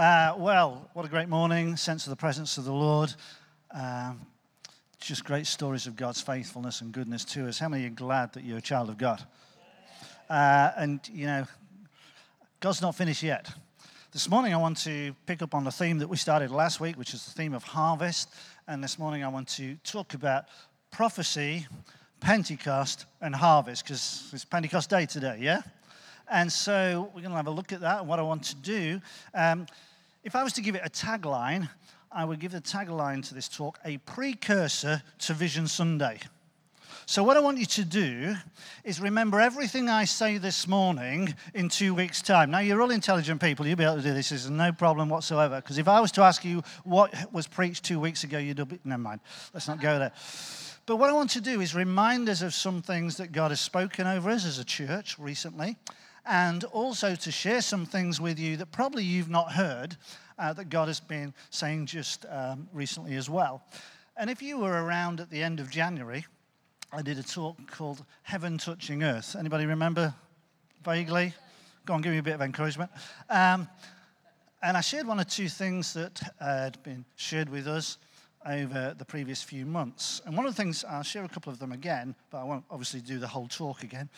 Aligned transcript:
Uh, 0.00 0.34
well, 0.38 0.88
what 0.94 1.04
a 1.04 1.08
great 1.10 1.28
morning. 1.28 1.76
Sense 1.76 2.06
of 2.06 2.10
the 2.10 2.16
presence 2.16 2.56
of 2.56 2.64
the 2.64 2.72
Lord. 2.72 3.12
Um, 3.70 4.22
just 4.98 5.26
great 5.26 5.46
stories 5.46 5.86
of 5.86 5.94
God's 5.94 6.22
faithfulness 6.22 6.80
and 6.80 6.90
goodness 6.90 7.22
to 7.26 7.46
us. 7.46 7.58
How 7.58 7.68
many 7.68 7.84
are 7.84 7.90
glad 7.90 8.32
that 8.32 8.42
you're 8.42 8.56
a 8.56 8.62
child 8.62 8.88
of 8.88 8.96
God? 8.96 9.22
Uh, 10.30 10.70
and, 10.78 11.00
you 11.12 11.26
know, 11.26 11.44
God's 12.60 12.80
not 12.80 12.94
finished 12.94 13.22
yet. 13.22 13.50
This 14.10 14.26
morning, 14.30 14.54
I 14.54 14.56
want 14.56 14.78
to 14.84 15.14
pick 15.26 15.42
up 15.42 15.54
on 15.54 15.64
the 15.64 15.70
theme 15.70 15.98
that 15.98 16.08
we 16.08 16.16
started 16.16 16.50
last 16.50 16.80
week, 16.80 16.96
which 16.96 17.12
is 17.12 17.26
the 17.26 17.32
theme 17.32 17.52
of 17.52 17.62
harvest. 17.62 18.30
And 18.66 18.82
this 18.82 18.98
morning, 18.98 19.22
I 19.22 19.28
want 19.28 19.48
to 19.48 19.76
talk 19.84 20.14
about 20.14 20.44
prophecy, 20.90 21.66
Pentecost, 22.20 23.04
and 23.20 23.34
harvest, 23.34 23.84
because 23.84 24.30
it's 24.32 24.46
Pentecost 24.46 24.88
Day 24.88 25.04
today, 25.04 25.36
yeah? 25.42 25.60
And 26.26 26.50
so 26.50 27.10
we're 27.12 27.20
going 27.20 27.32
to 27.32 27.36
have 27.36 27.48
a 27.48 27.50
look 27.50 27.72
at 27.72 27.80
that 27.82 27.98
and 27.98 28.08
what 28.08 28.18
I 28.18 28.22
want 28.22 28.44
to 28.44 28.54
do. 28.54 29.02
Um, 29.34 29.66
if 30.22 30.36
I 30.36 30.42
was 30.42 30.52
to 30.54 30.60
give 30.60 30.74
it 30.74 30.82
a 30.84 30.90
tagline, 30.90 31.68
I 32.12 32.24
would 32.24 32.40
give 32.40 32.52
the 32.52 32.60
tagline 32.60 33.26
to 33.28 33.34
this 33.34 33.48
talk 33.48 33.78
a 33.84 33.98
precursor 33.98 35.02
to 35.20 35.34
Vision 35.34 35.66
Sunday. 35.66 36.18
So, 37.06 37.24
what 37.24 37.36
I 37.36 37.40
want 37.40 37.58
you 37.58 37.66
to 37.66 37.84
do 37.84 38.36
is 38.84 39.00
remember 39.00 39.40
everything 39.40 39.88
I 39.88 40.04
say 40.04 40.38
this 40.38 40.68
morning 40.68 41.34
in 41.54 41.68
two 41.68 41.94
weeks' 41.94 42.22
time. 42.22 42.50
Now, 42.50 42.60
you're 42.60 42.80
all 42.80 42.90
intelligent 42.90 43.40
people. 43.40 43.66
You'll 43.66 43.76
be 43.76 43.84
able 43.84 43.96
to 43.96 44.02
do 44.02 44.14
this. 44.14 44.30
Is 44.30 44.48
no 44.48 44.70
problem 44.70 45.08
whatsoever. 45.08 45.56
Because 45.56 45.78
if 45.78 45.88
I 45.88 46.00
was 46.00 46.12
to 46.12 46.22
ask 46.22 46.44
you 46.44 46.62
what 46.84 47.12
was 47.32 47.48
preached 47.48 47.84
two 47.84 47.98
weeks 47.98 48.22
ago, 48.22 48.38
you'd 48.38 48.68
be, 48.68 48.78
never 48.84 49.02
mind. 49.02 49.20
Let's 49.52 49.66
not 49.66 49.80
go 49.80 49.98
there. 49.98 50.12
But 50.86 50.96
what 50.96 51.10
I 51.10 51.12
want 51.12 51.30
to 51.30 51.40
do 51.40 51.60
is 51.60 51.74
remind 51.74 52.28
us 52.28 52.42
of 52.42 52.54
some 52.54 52.82
things 52.82 53.16
that 53.16 53.32
God 53.32 53.50
has 53.50 53.60
spoken 53.60 54.06
over 54.06 54.30
us 54.30 54.44
as 54.44 54.58
a 54.58 54.64
church 54.64 55.18
recently 55.18 55.76
and 56.30 56.62
also 56.62 57.16
to 57.16 57.32
share 57.32 57.60
some 57.60 57.84
things 57.84 58.20
with 58.20 58.38
you 58.38 58.56
that 58.56 58.70
probably 58.70 59.02
you've 59.02 59.28
not 59.28 59.50
heard 59.50 59.96
uh, 60.38 60.52
that 60.52 60.70
God 60.70 60.86
has 60.86 61.00
been 61.00 61.34
saying 61.50 61.86
just 61.86 62.24
um, 62.30 62.68
recently 62.72 63.16
as 63.16 63.28
well. 63.28 63.64
And 64.16 64.30
if 64.30 64.40
you 64.40 64.56
were 64.58 64.84
around 64.84 65.18
at 65.18 65.28
the 65.28 65.42
end 65.42 65.58
of 65.58 65.68
January, 65.70 66.24
I 66.92 67.02
did 67.02 67.18
a 67.18 67.24
talk 67.24 67.56
called 67.68 68.04
Heaven 68.22 68.58
Touching 68.58 69.02
Earth. 69.02 69.34
Anybody 69.36 69.66
remember 69.66 70.14
vaguely? 70.84 71.34
Go 71.84 71.94
on, 71.94 72.00
give 72.00 72.12
me 72.12 72.18
a 72.18 72.22
bit 72.22 72.34
of 72.34 72.42
encouragement. 72.42 72.92
Um, 73.28 73.68
and 74.62 74.76
I 74.76 74.82
shared 74.82 75.08
one 75.08 75.18
or 75.18 75.24
two 75.24 75.48
things 75.48 75.92
that 75.94 76.20
had 76.38 76.80
been 76.84 77.04
shared 77.16 77.48
with 77.48 77.66
us 77.66 77.98
over 78.46 78.94
the 78.96 79.04
previous 79.04 79.42
few 79.42 79.66
months. 79.66 80.22
And 80.24 80.36
one 80.36 80.46
of 80.46 80.54
the 80.54 80.62
things, 80.62 80.84
I'll 80.88 81.02
share 81.02 81.24
a 81.24 81.28
couple 81.28 81.52
of 81.52 81.58
them 81.58 81.72
again, 81.72 82.14
but 82.30 82.38
I 82.38 82.44
won't 82.44 82.64
obviously 82.70 83.00
do 83.00 83.18
the 83.18 83.26
whole 83.26 83.48
talk 83.48 83.82
again. 83.82 84.08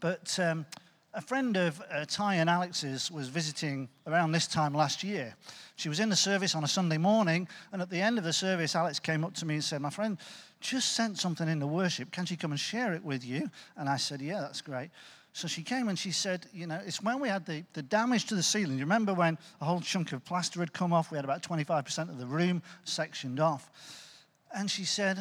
But 0.00 0.36
um, 0.40 0.66
a 1.12 1.20
friend 1.20 1.56
of 1.56 1.82
uh, 1.90 2.04
Ty 2.06 2.36
and 2.36 2.48
Alex's 2.48 3.10
was 3.10 3.28
visiting 3.28 3.88
around 4.06 4.32
this 4.32 4.46
time 4.46 4.72
last 4.72 5.02
year. 5.02 5.34
She 5.76 5.88
was 5.88 5.98
in 5.98 6.08
the 6.08 6.16
service 6.16 6.54
on 6.54 6.62
a 6.62 6.68
Sunday 6.68 6.98
morning, 6.98 7.48
and 7.72 7.82
at 7.82 7.90
the 7.90 8.00
end 8.00 8.18
of 8.18 8.24
the 8.24 8.32
service, 8.32 8.76
Alex 8.76 9.00
came 9.00 9.24
up 9.24 9.34
to 9.34 9.46
me 9.46 9.54
and 9.54 9.64
said, 9.64 9.80
My 9.80 9.90
friend 9.90 10.18
just 10.60 10.92
sent 10.92 11.18
something 11.18 11.48
in 11.48 11.58
the 11.58 11.66
worship. 11.66 12.12
Can 12.12 12.26
she 12.26 12.36
come 12.36 12.52
and 12.52 12.60
share 12.60 12.92
it 12.92 13.02
with 13.02 13.24
you? 13.24 13.50
And 13.76 13.88
I 13.88 13.96
said, 13.96 14.20
Yeah, 14.20 14.40
that's 14.40 14.60
great. 14.60 14.90
So 15.32 15.48
she 15.48 15.62
came 15.62 15.88
and 15.88 15.98
she 15.98 16.12
said, 16.12 16.46
You 16.52 16.68
know, 16.68 16.80
it's 16.84 17.02
when 17.02 17.18
we 17.18 17.28
had 17.28 17.44
the, 17.44 17.64
the 17.72 17.82
damage 17.82 18.26
to 18.26 18.36
the 18.36 18.42
ceiling. 18.42 18.78
You 18.78 18.84
remember 18.84 19.12
when 19.12 19.36
a 19.60 19.64
whole 19.64 19.80
chunk 19.80 20.12
of 20.12 20.24
plaster 20.24 20.60
had 20.60 20.72
come 20.72 20.92
off? 20.92 21.10
We 21.10 21.16
had 21.16 21.24
about 21.24 21.42
25% 21.42 22.08
of 22.08 22.18
the 22.18 22.26
room 22.26 22.62
sectioned 22.84 23.40
off. 23.40 23.68
And 24.54 24.70
she 24.70 24.84
said, 24.84 25.18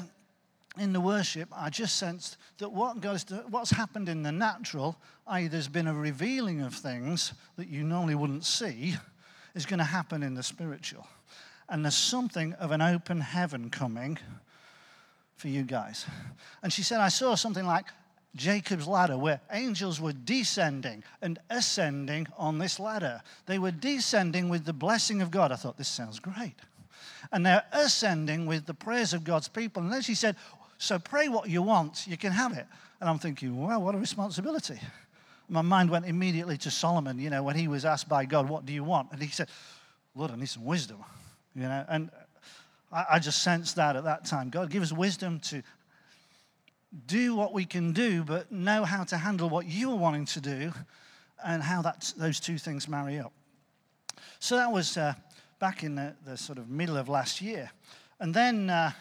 in 0.80 0.94
the 0.94 1.02
worship, 1.02 1.49
I 1.55 1.69
just 1.69 1.97
sensed 1.97 2.38
that 2.58 2.72
what 2.72 3.02
goes 3.02 3.23
to, 3.25 3.44
what's 3.49 3.72
happened 3.72 4.09
in 4.09 4.23
the 4.23 4.31
natural, 4.31 4.97
i.e., 5.27 5.47
there's 5.47 5.67
been 5.67 5.88
a 5.88 5.94
revealing 5.94 6.61
of 6.61 6.73
things 6.73 7.33
that 7.58 7.67
you 7.67 7.83
normally 7.83 8.16
wouldn't 8.16 8.45
see, 8.45 8.95
is 9.55 9.66
going 9.66 9.80
to 9.80 9.86
happen 9.86 10.23
in 10.23 10.36
the 10.36 10.44
spiritual. 10.44 11.05
And 11.67 11.83
there's 11.86 11.97
something 11.97 12.53
of 12.53 12.71
an 12.71 12.81
open 12.81 13.21
heaven 13.21 13.69
coming 13.69 14.17
for 15.36 15.47
you 15.47 15.63
guys. 15.63 16.05
And 16.63 16.71
she 16.71 16.83
said, 16.83 16.99
I 16.99 17.09
saw 17.09 17.36
something 17.36 17.66
like 17.66 17.86
Jacob's 18.36 18.87
ladder, 18.87 19.17
where 19.17 19.42
angels 19.52 19.99
were 19.99 20.14
descending 20.14 21.03
and 21.21 21.39
ascending 21.49 22.27
on 22.37 22.59
this 22.59 22.80
ladder. 22.80 23.21
They 23.45 23.59
were 23.59 23.71
descending 23.71 24.49
with 24.49 24.65
the 24.65 24.73
blessing 24.73 25.21
of 25.21 25.32
God. 25.32 25.52
I 25.52 25.55
thought, 25.55 25.77
this 25.77 25.87
sounds 25.87 26.20
great. 26.20 26.55
And 27.32 27.45
they're 27.45 27.65
ascending 27.71 28.45
with 28.45 28.65
the 28.65 28.73
prayers 28.73 29.14
of 29.14 29.23
God's 29.23 29.48
people. 29.48 29.83
And 29.83 29.92
then 29.92 30.02
she 30.02 30.15
said, 30.15 30.36
so 30.79 30.97
pray 30.97 31.27
what 31.27 31.49
you 31.49 31.61
want, 31.61 32.07
you 32.07 32.17
can 32.17 32.31
have 32.31 32.53
it. 32.53 32.65
And 32.99 33.09
I'm 33.09 33.19
thinking, 33.19 33.55
wow, 33.61 33.79
what 33.79 33.95
a 33.95 33.97
responsibility. 33.97 34.79
My 35.49 35.61
mind 35.61 35.89
went 35.89 36.05
immediately 36.05 36.57
to 36.59 36.71
Solomon, 36.71 37.19
you 37.19 37.29
know, 37.29 37.43
when 37.43 37.55
he 37.55 37.67
was 37.67 37.83
asked 37.83 38.07
by 38.07 38.25
God, 38.25 38.47
what 38.47 38.65
do 38.65 38.71
you 38.71 38.83
want? 38.83 39.11
And 39.11 39.21
he 39.21 39.27
said, 39.29 39.49
Lord, 40.15 40.31
I 40.31 40.35
need 40.35 40.47
some 40.47 40.63
wisdom, 40.63 41.03
you 41.53 41.63
know. 41.63 41.85
And 41.89 42.09
I, 42.91 43.05
I 43.11 43.19
just 43.19 43.43
sensed 43.43 43.75
that 43.75 43.97
at 43.97 44.05
that 44.05 44.25
time. 44.25 44.49
God, 44.49 44.69
give 44.69 44.81
us 44.81 44.93
wisdom 44.93 45.39
to 45.41 45.61
do 47.07 47.35
what 47.35 47.53
we 47.53 47.65
can 47.65 47.91
do, 47.91 48.23
but 48.23 48.49
know 48.49 48.85
how 48.85 49.03
to 49.03 49.17
handle 49.17 49.49
what 49.49 49.65
you 49.65 49.91
are 49.91 49.97
wanting 49.97 50.25
to 50.25 50.41
do 50.41 50.71
and 51.45 51.61
how 51.61 51.81
that, 51.81 52.13
those 52.15 52.39
two 52.39 52.57
things 52.57 52.87
marry 52.87 53.19
up. 53.19 53.33
So 54.39 54.55
that 54.55 54.71
was 54.71 54.95
uh, 54.97 55.13
back 55.59 55.83
in 55.83 55.95
the, 55.95 56.15
the, 56.25 56.37
sort 56.37 56.57
of 56.57 56.69
middle 56.69 56.95
of 56.95 57.09
last 57.09 57.41
year. 57.41 57.69
And 58.19 58.33
then 58.33 58.69
uh, 58.69 58.91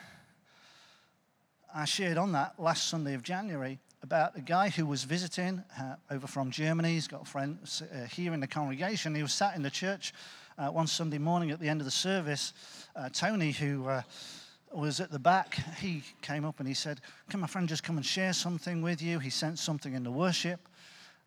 I 1.75 1.85
shared 1.85 2.17
on 2.17 2.33
that 2.33 2.55
last 2.59 2.89
Sunday 2.89 3.13
of 3.13 3.23
January 3.23 3.79
about 4.03 4.37
a 4.37 4.41
guy 4.41 4.71
who 4.71 4.87
was 4.87 5.05
visiting 5.05 5.63
uh, 5.79 5.97
over 6.11 6.27
from 6.27 6.51
Germany. 6.51 6.95
He's 6.95 7.09
got 7.09 7.27
friends 7.27 7.83
uh, 7.83 8.07
here 8.07 8.33
in 8.33 8.41
the 8.41 8.47
congregation. 8.47 9.15
He 9.15 9.21
was 9.23 9.35
sat 9.35 9.55
in 9.55 9.63
the 9.63 9.71
church 9.71 10.15
uh, 10.57 10.69
one 10.69 10.87
Sunday 10.87 11.19
morning 11.19 11.51
at 11.51 11.61
the 11.61 11.69
end 11.69 11.83
of 11.83 11.85
the 11.85 11.91
service. 11.91 12.55
Uh, 12.97 13.11
Tony, 13.11 13.53
who 13.53 13.87
uh, 13.87 14.01
was 14.73 14.99
at 15.01 15.11
the 15.11 15.19
back, 15.19 15.59
he 15.79 16.03
came 16.23 16.47
up 16.47 16.59
and 16.59 16.67
he 16.67 16.73
said, 16.73 17.03
Can 17.29 17.41
my 17.41 17.47
friend 17.47 17.69
just 17.69 17.85
come 17.85 17.99
and 17.99 18.07
share 18.07 18.33
something 18.33 18.81
with 18.81 19.03
you? 19.03 19.19
He 19.19 19.31
sent 19.31 19.59
something 19.59 19.93
in 19.93 20.05
the 20.05 20.11
worship. 20.11 20.61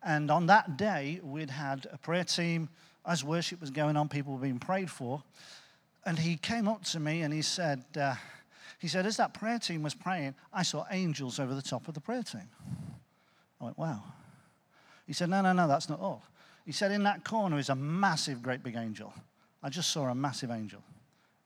And 0.02 0.28
on 0.28 0.46
that 0.46 0.76
day, 0.76 1.20
we'd 1.22 1.50
had 1.50 1.86
a 1.92 1.98
prayer 1.98 2.24
team. 2.24 2.68
As 3.06 3.22
worship 3.22 3.60
was 3.60 3.70
going 3.70 3.96
on, 3.96 4.08
people 4.08 4.32
were 4.32 4.40
being 4.40 4.58
prayed 4.58 4.90
for. 4.90 5.22
And 6.04 6.18
he 6.18 6.36
came 6.36 6.66
up 6.66 6.82
to 6.86 6.98
me 6.98 7.22
and 7.22 7.32
he 7.32 7.42
said, 7.42 7.84
uh, 7.96 8.16
he 8.82 8.88
said, 8.88 9.06
as 9.06 9.16
that 9.18 9.32
prayer 9.32 9.60
team 9.60 9.84
was 9.84 9.94
praying, 9.94 10.34
I 10.52 10.64
saw 10.64 10.84
angels 10.90 11.38
over 11.38 11.54
the 11.54 11.62
top 11.62 11.86
of 11.86 11.94
the 11.94 12.00
prayer 12.00 12.24
team. 12.24 12.48
I 13.60 13.66
went, 13.66 13.78
wow. 13.78 14.02
He 15.06 15.12
said, 15.12 15.30
no, 15.30 15.40
no, 15.40 15.52
no, 15.52 15.68
that's 15.68 15.88
not 15.88 16.00
all. 16.00 16.24
He 16.66 16.72
said, 16.72 16.90
in 16.90 17.04
that 17.04 17.22
corner 17.22 17.60
is 17.60 17.68
a 17.68 17.76
massive, 17.76 18.42
great 18.42 18.64
big 18.64 18.74
angel. 18.74 19.14
I 19.62 19.68
just 19.68 19.92
saw 19.92 20.08
a 20.08 20.16
massive 20.16 20.50
angel 20.50 20.82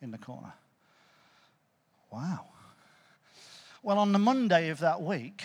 in 0.00 0.12
the 0.12 0.16
corner. 0.16 0.54
Wow. 2.10 2.46
Well, 3.82 3.98
on 3.98 4.12
the 4.12 4.18
Monday 4.18 4.70
of 4.70 4.78
that 4.78 5.02
week, 5.02 5.42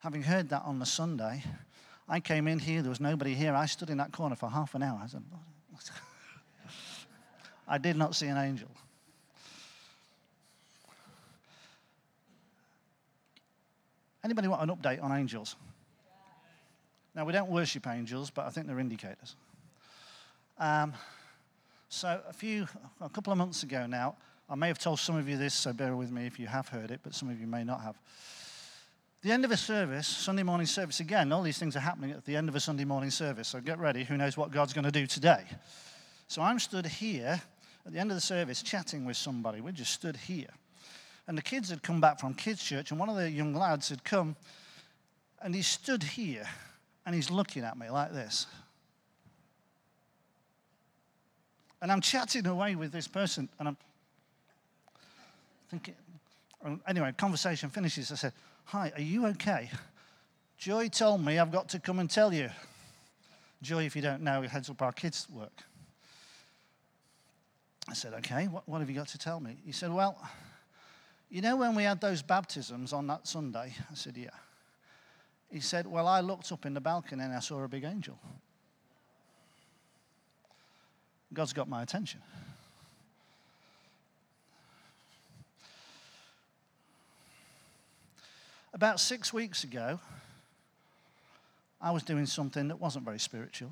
having 0.00 0.24
heard 0.24 0.48
that 0.48 0.62
on 0.64 0.80
the 0.80 0.86
Sunday, 0.86 1.44
I 2.08 2.18
came 2.18 2.48
in 2.48 2.58
here, 2.58 2.82
there 2.82 2.90
was 2.90 2.98
nobody 2.98 3.34
here. 3.34 3.54
I 3.54 3.66
stood 3.66 3.90
in 3.90 3.98
that 3.98 4.10
corner 4.10 4.34
for 4.34 4.50
half 4.50 4.74
an 4.74 4.82
hour. 4.82 4.98
I 5.00 5.06
said, 5.06 5.22
I 7.68 7.78
did 7.78 7.96
not 7.96 8.16
see 8.16 8.26
an 8.26 8.36
angel. 8.36 8.68
Anybody 14.22 14.48
want 14.48 14.62
an 14.62 14.76
update 14.76 15.02
on 15.02 15.12
angels? 15.12 15.56
Now, 17.14 17.24
we 17.24 17.32
don't 17.32 17.50
worship 17.50 17.86
angels, 17.86 18.30
but 18.30 18.46
I 18.46 18.50
think 18.50 18.66
they're 18.66 18.78
indicators. 18.78 19.34
Um, 20.58 20.92
so, 21.88 22.20
a 22.28 22.32
few, 22.32 22.68
a 23.00 23.08
couple 23.08 23.32
of 23.32 23.38
months 23.38 23.62
ago 23.62 23.86
now, 23.86 24.16
I 24.48 24.54
may 24.54 24.68
have 24.68 24.78
told 24.78 25.00
some 25.00 25.16
of 25.16 25.28
you 25.28 25.36
this, 25.36 25.54
so 25.54 25.72
bear 25.72 25.96
with 25.96 26.10
me 26.10 26.26
if 26.26 26.38
you 26.38 26.46
have 26.46 26.68
heard 26.68 26.90
it, 26.90 27.00
but 27.02 27.14
some 27.14 27.30
of 27.30 27.40
you 27.40 27.46
may 27.46 27.64
not 27.64 27.80
have. 27.80 27.98
The 29.22 29.32
end 29.32 29.44
of 29.44 29.50
a 29.50 29.56
service, 29.56 30.06
Sunday 30.06 30.42
morning 30.42 30.66
service, 30.66 31.00
again, 31.00 31.32
all 31.32 31.42
these 31.42 31.58
things 31.58 31.76
are 31.76 31.80
happening 31.80 32.12
at 32.12 32.24
the 32.24 32.36
end 32.36 32.48
of 32.48 32.54
a 32.54 32.60
Sunday 32.60 32.84
morning 32.84 33.10
service, 33.10 33.48
so 33.48 33.60
get 33.60 33.78
ready. 33.78 34.04
Who 34.04 34.16
knows 34.16 34.36
what 34.36 34.50
God's 34.50 34.72
going 34.72 34.84
to 34.84 34.92
do 34.92 35.06
today? 35.06 35.44
So, 36.28 36.42
I'm 36.42 36.58
stood 36.58 36.86
here 36.86 37.42
at 37.86 37.92
the 37.92 37.98
end 37.98 38.10
of 38.10 38.16
the 38.16 38.20
service 38.20 38.62
chatting 38.62 39.04
with 39.04 39.16
somebody. 39.16 39.60
We 39.60 39.72
just 39.72 39.92
stood 39.92 40.16
here. 40.16 40.50
And 41.26 41.38
the 41.38 41.42
kids 41.42 41.70
had 41.70 41.82
come 41.82 42.00
back 42.00 42.18
from 42.18 42.34
kids' 42.34 42.62
church, 42.62 42.90
and 42.90 42.98
one 42.98 43.08
of 43.08 43.16
the 43.16 43.30
young 43.30 43.54
lads 43.54 43.88
had 43.88 44.02
come, 44.04 44.36
and 45.42 45.54
he 45.54 45.62
stood 45.62 46.02
here, 46.02 46.46
and 47.06 47.14
he's 47.14 47.30
looking 47.30 47.62
at 47.62 47.78
me 47.78 47.88
like 47.88 48.12
this. 48.12 48.46
And 51.82 51.90
I'm 51.90 52.00
chatting 52.00 52.46
away 52.46 52.74
with 52.74 52.92
this 52.92 53.08
person, 53.08 53.48
and 53.58 53.68
I'm 53.68 53.76
thinking, 55.70 55.94
um, 56.62 56.80
anyway, 56.86 57.12
conversation 57.16 57.70
finishes. 57.70 58.12
I 58.12 58.16
said, 58.16 58.32
Hi, 58.66 58.92
are 58.94 59.02
you 59.02 59.26
okay? 59.28 59.70
Joy 60.58 60.88
told 60.88 61.24
me 61.24 61.38
I've 61.38 61.50
got 61.50 61.68
to 61.70 61.80
come 61.80 61.98
and 61.98 62.10
tell 62.10 62.34
you. 62.34 62.50
Joy, 63.62 63.84
if 63.84 63.96
you 63.96 64.02
don't 64.02 64.22
know, 64.22 64.42
heads 64.42 64.68
up 64.68 64.82
our 64.82 64.92
kids' 64.92 65.26
work. 65.30 65.64
I 67.88 67.94
said, 67.94 68.12
Okay, 68.14 68.46
what, 68.46 68.68
what 68.68 68.80
have 68.80 68.90
you 68.90 68.96
got 68.96 69.08
to 69.08 69.18
tell 69.18 69.40
me? 69.40 69.56
He 69.64 69.72
said, 69.72 69.92
Well, 69.92 70.18
you 71.30 71.40
know, 71.40 71.56
when 71.56 71.74
we 71.74 71.84
had 71.84 72.00
those 72.00 72.22
baptisms 72.22 72.92
on 72.92 73.06
that 73.06 73.26
Sunday? 73.26 73.72
I 73.90 73.94
said, 73.94 74.16
Yeah. 74.16 74.30
He 75.50 75.60
said, 75.60 75.86
Well, 75.86 76.06
I 76.06 76.20
looked 76.20 76.50
up 76.52 76.66
in 76.66 76.74
the 76.74 76.80
balcony 76.80 77.24
and 77.24 77.32
I 77.32 77.40
saw 77.40 77.62
a 77.62 77.68
big 77.68 77.84
angel. 77.84 78.18
God's 81.32 81.52
got 81.52 81.68
my 81.68 81.82
attention. 81.82 82.20
About 88.72 88.98
six 88.98 89.32
weeks 89.32 89.64
ago, 89.64 90.00
I 91.80 91.90
was 91.92 92.02
doing 92.02 92.26
something 92.26 92.68
that 92.68 92.80
wasn't 92.80 93.04
very 93.04 93.18
spiritual. 93.18 93.70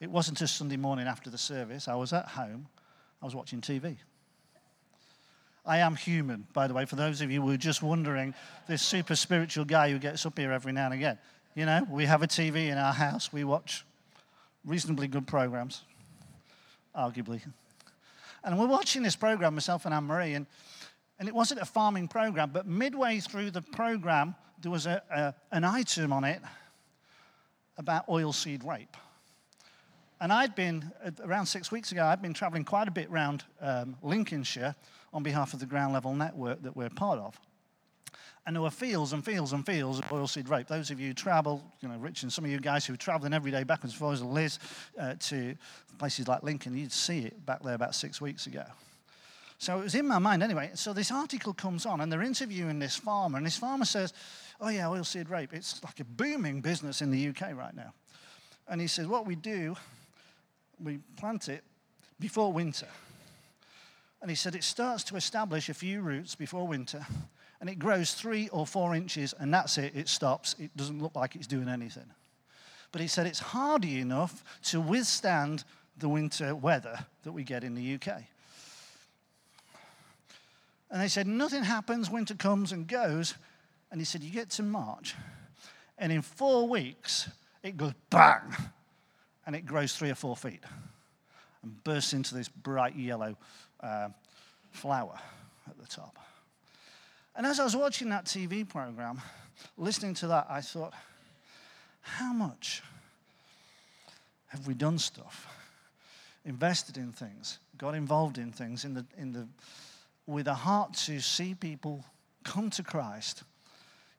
It 0.00 0.10
wasn't 0.10 0.40
a 0.40 0.46
Sunday 0.46 0.76
morning 0.76 1.06
after 1.06 1.30
the 1.30 1.38
service. 1.38 1.88
I 1.88 1.94
was 1.94 2.12
at 2.12 2.28
home. 2.28 2.68
I 3.22 3.24
was 3.24 3.34
watching 3.34 3.60
TV. 3.60 3.96
I 5.66 5.78
am 5.78 5.96
human, 5.96 6.46
by 6.52 6.68
the 6.68 6.74
way, 6.74 6.84
for 6.84 6.94
those 6.94 7.20
of 7.20 7.30
you 7.30 7.42
who 7.42 7.50
are 7.50 7.56
just 7.56 7.82
wondering, 7.82 8.34
this 8.68 8.82
super 8.82 9.16
spiritual 9.16 9.64
guy 9.64 9.90
who 9.90 9.98
gets 9.98 10.24
up 10.24 10.38
here 10.38 10.52
every 10.52 10.72
now 10.72 10.84
and 10.86 10.94
again. 10.94 11.18
You 11.56 11.66
know, 11.66 11.84
we 11.90 12.06
have 12.06 12.22
a 12.22 12.28
TV 12.28 12.68
in 12.68 12.78
our 12.78 12.92
house. 12.92 13.32
We 13.32 13.42
watch 13.42 13.84
reasonably 14.64 15.08
good 15.08 15.26
programs, 15.26 15.82
arguably. 16.96 17.40
And 18.44 18.56
we're 18.58 18.68
watching 18.68 19.02
this 19.02 19.16
program, 19.16 19.54
myself 19.54 19.86
and 19.86 19.92
Anne 19.92 20.04
Marie, 20.04 20.34
and, 20.34 20.46
and 21.18 21.28
it 21.28 21.34
wasn't 21.34 21.60
a 21.60 21.64
farming 21.64 22.06
program, 22.06 22.50
but 22.52 22.68
midway 22.68 23.18
through 23.18 23.50
the 23.50 23.62
program, 23.62 24.36
there 24.62 24.70
was 24.70 24.86
a, 24.86 25.02
a, 25.10 25.34
an 25.50 25.64
item 25.64 26.12
on 26.12 26.22
it 26.22 26.40
about 27.76 28.06
oilseed 28.06 28.64
rape. 28.64 28.96
And 30.20 30.32
I'd 30.32 30.54
been, 30.54 30.92
around 31.24 31.46
six 31.46 31.72
weeks 31.72 31.90
ago, 31.90 32.04
I'd 32.04 32.22
been 32.22 32.34
traveling 32.34 32.64
quite 32.64 32.86
a 32.86 32.92
bit 32.92 33.10
around 33.10 33.42
um, 33.60 33.96
Lincolnshire 34.02 34.76
on 35.16 35.22
behalf 35.22 35.54
of 35.54 35.60
the 35.60 35.66
ground 35.66 35.94
level 35.94 36.14
network 36.14 36.62
that 36.62 36.76
we're 36.76 36.90
part 36.90 37.18
of. 37.18 37.40
And 38.46 38.54
there 38.54 38.62
were 38.62 38.70
fields 38.70 39.14
and 39.14 39.24
fields 39.24 39.54
and 39.54 39.64
fields 39.64 39.98
of 39.98 40.04
oilseed 40.10 40.50
rape. 40.50 40.68
Those 40.68 40.90
of 40.90 41.00
you 41.00 41.08
who 41.08 41.14
travel, 41.14 41.64
you 41.80 41.88
know, 41.88 41.96
Rich 41.96 42.22
and 42.22 42.30
some 42.30 42.44
of 42.44 42.50
you 42.50 42.60
guys 42.60 42.84
who 42.84 42.96
traveling 42.96 43.32
every 43.32 43.50
day 43.50 43.64
backwards 43.64 43.94
and 43.94 43.98
forwards, 43.98 44.22
Liz, 44.22 44.58
uh, 45.00 45.14
to 45.18 45.56
places 45.98 46.28
like 46.28 46.42
Lincoln, 46.42 46.76
you'd 46.76 46.92
see 46.92 47.20
it 47.20 47.46
back 47.46 47.62
there 47.62 47.74
about 47.74 47.94
six 47.94 48.20
weeks 48.20 48.46
ago. 48.46 48.64
So 49.56 49.80
it 49.80 49.84
was 49.84 49.94
in 49.94 50.06
my 50.06 50.18
mind 50.18 50.42
anyway. 50.42 50.70
So 50.74 50.92
this 50.92 51.10
article 51.10 51.54
comes 51.54 51.86
on, 51.86 52.02
and 52.02 52.12
they're 52.12 52.22
interviewing 52.22 52.78
this 52.78 52.94
farmer, 52.94 53.38
and 53.38 53.46
this 53.46 53.56
farmer 53.56 53.86
says, 53.86 54.12
Oh, 54.60 54.68
yeah, 54.68 54.84
oilseed 54.84 55.30
rape. 55.30 55.54
It's 55.54 55.82
like 55.82 55.98
a 56.00 56.04
booming 56.04 56.60
business 56.60 57.00
in 57.00 57.10
the 57.10 57.28
UK 57.28 57.56
right 57.56 57.74
now. 57.74 57.94
And 58.68 58.82
he 58.82 58.86
says, 58.86 59.06
What 59.06 59.26
we 59.26 59.34
do, 59.34 59.76
we 60.78 60.98
plant 61.16 61.48
it 61.48 61.64
before 62.20 62.52
winter. 62.52 62.88
And 64.20 64.30
he 64.30 64.36
said, 64.36 64.54
It 64.54 64.64
starts 64.64 65.04
to 65.04 65.16
establish 65.16 65.68
a 65.68 65.74
few 65.74 66.00
roots 66.00 66.34
before 66.34 66.66
winter, 66.66 67.06
and 67.60 67.68
it 67.68 67.78
grows 67.78 68.12
three 68.12 68.48
or 68.48 68.66
four 68.66 68.94
inches, 68.94 69.34
and 69.38 69.52
that's 69.52 69.78
it, 69.78 69.94
it 69.94 70.08
stops. 70.08 70.54
It 70.58 70.76
doesn't 70.76 71.02
look 71.02 71.14
like 71.14 71.36
it's 71.36 71.46
doing 71.46 71.68
anything. 71.68 72.10
But 72.92 73.00
he 73.00 73.08
said, 73.08 73.26
It's 73.26 73.38
hardy 73.38 74.00
enough 74.00 74.42
to 74.64 74.80
withstand 74.80 75.64
the 75.98 76.08
winter 76.08 76.54
weather 76.54 76.98
that 77.24 77.32
we 77.32 77.42
get 77.42 77.64
in 77.64 77.74
the 77.74 77.94
UK. 77.94 78.22
And 80.90 81.02
they 81.02 81.08
said, 81.08 81.26
Nothing 81.26 81.64
happens, 81.64 82.10
winter 82.10 82.34
comes 82.34 82.72
and 82.72 82.86
goes, 82.86 83.34
and 83.90 84.00
he 84.00 84.04
said, 84.04 84.22
You 84.22 84.30
get 84.30 84.50
to 84.50 84.62
March, 84.62 85.14
and 85.98 86.12
in 86.12 86.22
four 86.22 86.68
weeks, 86.68 87.28
it 87.62 87.76
goes 87.76 87.94
bang, 88.10 88.54
and 89.46 89.54
it 89.54 89.66
grows 89.66 89.92
three 89.94 90.10
or 90.10 90.14
four 90.14 90.36
feet 90.36 90.62
and 91.62 91.82
bursts 91.82 92.12
into 92.12 92.34
this 92.34 92.48
bright 92.48 92.94
yellow 92.94 93.36
uh, 93.80 94.08
flower 94.70 95.18
at 95.68 95.78
the 95.78 95.86
top. 95.86 96.18
And 97.34 97.46
as 97.46 97.60
I 97.60 97.64
was 97.64 97.76
watching 97.76 98.08
that 98.10 98.24
TV 98.24 98.68
program, 98.68 99.20
listening 99.76 100.14
to 100.14 100.28
that, 100.28 100.46
I 100.48 100.60
thought, 100.60 100.94
how 102.00 102.32
much 102.32 102.82
have 104.48 104.66
we 104.66 104.74
done 104.74 104.98
stuff, 104.98 105.46
invested 106.44 106.96
in 106.96 107.12
things, 107.12 107.58
got 107.76 107.94
involved 107.94 108.38
in 108.38 108.52
things 108.52 108.84
in 108.84 108.94
the, 108.94 109.04
in 109.18 109.32
the, 109.32 109.46
with 110.26 110.46
a 110.46 110.54
heart 110.54 110.94
to 110.94 111.20
see 111.20 111.54
people 111.54 112.04
come 112.44 112.70
to 112.70 112.82
Christ 112.82 113.42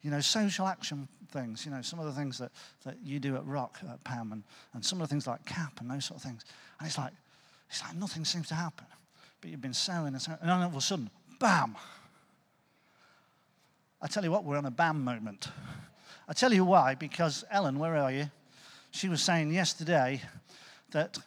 you 0.07 0.11
know, 0.11 0.19
social 0.21 0.67
action 0.67 1.07
things, 1.31 1.65
you 1.65 1.71
know, 1.71 1.81
some 1.81 1.99
of 1.99 2.05
the 2.05 2.13
things 2.13 2.37
that, 2.37 2.51
that 2.85 2.95
you 3.03 3.19
do 3.19 3.35
at 3.35 3.45
Rock, 3.45 3.79
at 3.89 4.01
Pam, 4.03 4.31
and, 4.31 4.43
and 4.73 4.85
some 4.85 5.01
of 5.01 5.07
the 5.07 5.11
things 5.11 5.27
like 5.27 5.45
CAP 5.45 5.81
and 5.81 5.89
those 5.89 6.05
sort 6.05 6.19
of 6.19 6.23
things. 6.23 6.45
And 6.79 6.87
it's 6.87 6.97
like, 6.97 7.11
it's 7.69 7.83
like 7.83 7.95
nothing 7.95 8.23
seems 8.23 8.47
to 8.47 8.55
happen. 8.55 8.85
But 9.41 9.51
you've 9.51 9.61
been 9.61 9.73
sowing 9.73 10.07
and 10.07 10.21
sowing, 10.21 10.39
and 10.41 10.51
all 10.51 10.63
of 10.63 10.75
a 10.75 10.81
sudden, 10.81 11.09
bam. 11.39 11.75
I 14.01 14.07
tell 14.07 14.23
you 14.23 14.31
what, 14.31 14.43
we're 14.43 14.57
on 14.57 14.65
a 14.65 14.71
bam 14.71 15.03
moment. 15.03 15.49
I 16.27 16.33
tell 16.33 16.53
you 16.53 16.65
why, 16.65 16.95
because 16.95 17.45
Ellen, 17.49 17.79
where 17.79 17.95
are 17.95 18.11
you? 18.11 18.29
She 18.91 19.09
was 19.09 19.21
saying 19.21 19.51
yesterday 19.51 20.21
that 20.91 21.17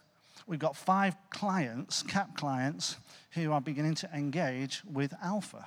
we've 0.46 0.58
got 0.58 0.76
five 0.76 1.16
clients, 1.30 2.02
CAP 2.02 2.36
clients, 2.36 2.96
who 3.32 3.52
are 3.52 3.60
beginning 3.60 3.94
to 3.94 4.10
engage 4.14 4.82
with 4.92 5.14
Alpha. 5.22 5.66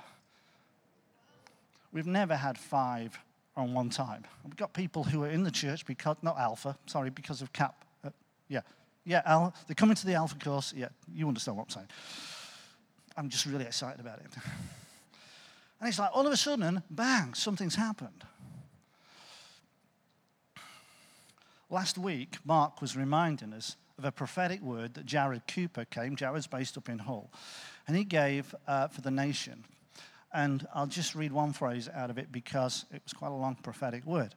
We've 1.92 2.06
never 2.06 2.36
had 2.36 2.58
five 2.58 3.18
on 3.56 3.72
one 3.72 3.88
time. 3.88 4.24
We've 4.44 4.56
got 4.56 4.72
people 4.72 5.04
who 5.04 5.22
are 5.24 5.28
in 5.28 5.44
the 5.44 5.50
church 5.50 5.86
because, 5.86 6.16
not 6.22 6.38
Alpha, 6.38 6.76
sorry, 6.86 7.10
because 7.10 7.40
of 7.40 7.52
CAP. 7.52 7.84
Uh, 8.04 8.10
yeah, 8.48 8.60
yeah, 9.04 9.22
Al, 9.24 9.54
they're 9.66 9.74
coming 9.74 9.96
to 9.96 10.06
the 10.06 10.14
Alpha 10.14 10.36
course. 10.36 10.72
Yeah, 10.76 10.88
you 11.12 11.28
understand 11.28 11.56
what 11.56 11.64
I'm 11.64 11.70
saying. 11.70 11.88
I'm 13.16 13.28
just 13.28 13.46
really 13.46 13.64
excited 13.64 14.00
about 14.00 14.18
it. 14.18 14.26
And 15.80 15.88
it's 15.88 15.98
like 15.98 16.10
all 16.14 16.26
of 16.26 16.32
a 16.32 16.36
sudden, 16.36 16.82
bang, 16.90 17.34
something's 17.34 17.74
happened. 17.74 18.24
Last 21.70 21.98
week, 21.98 22.36
Mark 22.44 22.80
was 22.80 22.96
reminding 22.96 23.52
us 23.52 23.76
of 23.98 24.04
a 24.04 24.12
prophetic 24.12 24.60
word 24.60 24.94
that 24.94 25.06
Jarrod 25.06 25.42
Cooper 25.46 25.84
came. 25.84 26.16
Jarrod's 26.16 26.46
based 26.46 26.76
up 26.76 26.88
in 26.88 26.98
Hull. 26.98 27.30
And 27.86 27.96
he 27.96 28.04
gave 28.04 28.54
uh, 28.66 28.88
for 28.88 29.00
the 29.00 29.10
nation. 29.10 29.64
And 30.32 30.66
I'll 30.74 30.86
just 30.86 31.14
read 31.14 31.32
one 31.32 31.52
phrase 31.52 31.88
out 31.92 32.10
of 32.10 32.18
it 32.18 32.32
because 32.32 32.86
it 32.92 33.02
was 33.04 33.12
quite 33.12 33.30
a 33.30 33.34
long 33.34 33.56
prophetic 33.56 34.04
word. 34.04 34.34